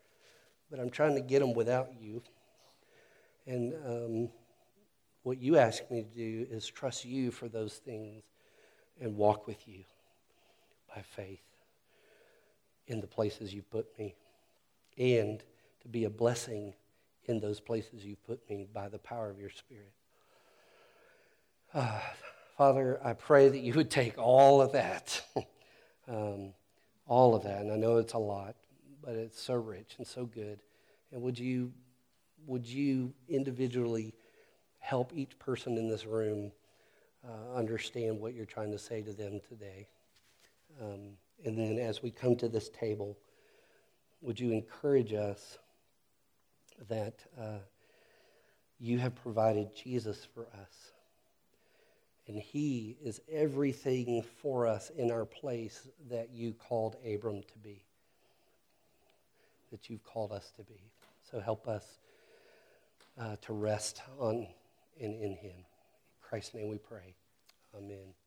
but 0.72 0.80
I'm 0.80 0.90
trying 0.90 1.16
to 1.16 1.22
get 1.22 1.40
them 1.40 1.54
without 1.54 1.90
you. 2.00 2.22
And 3.46 3.74
um, 3.86 4.30
what 5.24 5.42
you 5.42 5.58
ask 5.58 5.92
me 5.92 6.04
to 6.04 6.08
do 6.08 6.48
is 6.50 6.66
trust 6.70 7.04
you 7.04 7.32
for 7.32 7.50
those 7.50 7.74
things 7.74 8.24
and 9.02 9.18
walk 9.18 9.46
with 9.46 9.68
you 9.68 9.84
by 10.96 11.02
faith 11.02 11.44
in 12.88 13.02
the 13.02 13.08
places 13.08 13.54
you've 13.54 13.70
put 13.70 13.88
me 14.00 14.16
and 14.98 15.44
to 15.82 15.90
be 15.90 16.06
a 16.06 16.10
blessing 16.10 16.74
in 17.26 17.42
those 17.42 17.60
places 17.60 18.06
you've 18.06 18.26
put 18.26 18.50
me 18.50 18.68
by 18.74 18.88
the 18.88 19.00
power 19.00 19.30
of 19.30 19.38
your 19.38 19.50
Spirit. 19.50 19.92
Uh, 21.76 22.00
Father, 22.58 23.00
I 23.04 23.14
pray 23.14 23.50
that 23.50 23.60
you 23.60 23.74
would 23.74 23.92
take 23.92 24.18
all 24.18 24.62
of 24.62 24.72
that, 24.72 25.22
um, 26.08 26.54
all 27.06 27.36
of 27.36 27.44
that, 27.44 27.62
and 27.62 27.72
I 27.72 27.76
know 27.76 27.98
it's 27.98 28.14
a 28.14 28.18
lot, 28.18 28.56
but 29.04 29.14
it's 29.14 29.40
so 29.40 29.54
rich 29.56 29.96
and 29.98 30.08
so 30.08 30.26
good. 30.26 30.62
And 31.12 31.22
would 31.22 31.38
you, 31.38 31.74
would 32.48 32.66
you 32.66 33.14
individually 33.28 34.16
help 34.80 35.12
each 35.14 35.38
person 35.38 35.78
in 35.78 35.88
this 35.88 36.06
room? 36.06 36.52
uh, 37.28 37.58
understand 37.58 38.20
what 38.20 38.34
you're 38.34 38.46
trying 38.46 38.72
to 38.72 38.78
say 38.78 39.02
to 39.02 39.14
them 39.14 39.40
today. 39.48 39.88
Um, 40.82 41.18
and 41.44 41.58
then 41.58 41.78
as 41.80 42.02
we 42.02 42.12
come 42.12 42.36
to 42.38 42.48
this 42.48 42.70
table, 42.70 43.18
would 44.22 44.40
you 44.40 44.52
encourage 44.52 45.14
us 45.14 45.58
that 46.90 47.26
uh, 47.40 47.60
you 48.80 49.00
have 49.00 49.16
provided 49.16 49.70
Jesus 49.76 50.28
for 50.34 50.48
us? 50.62 50.92
And 52.28 52.38
he 52.38 52.98
is 53.04 53.22
everything 53.32 54.24
for 54.42 54.66
us 54.66 54.90
in 54.98 55.12
our 55.12 55.26
place 55.26 55.88
that 56.10 56.30
you 56.34 56.54
called 56.54 56.96
Abram 57.06 57.44
to 57.44 57.58
be, 57.64 57.84
that 59.72 59.90
you've 59.90 60.04
called 60.04 60.32
us 60.32 60.52
to 60.58 60.64
be. 60.64 60.82
So 61.30 61.40
help 61.40 61.68
us 61.68 61.86
uh, 63.20 63.36
to 63.42 63.54
rest 63.54 64.02
on 64.20 64.48
and 65.00 65.14
in 65.14 65.32
him. 65.36 65.52
In 65.56 65.66
Christ's 66.22 66.56
name 66.56 66.70
we 66.70 66.78
pray. 66.78 67.14
Amen. 67.78 68.25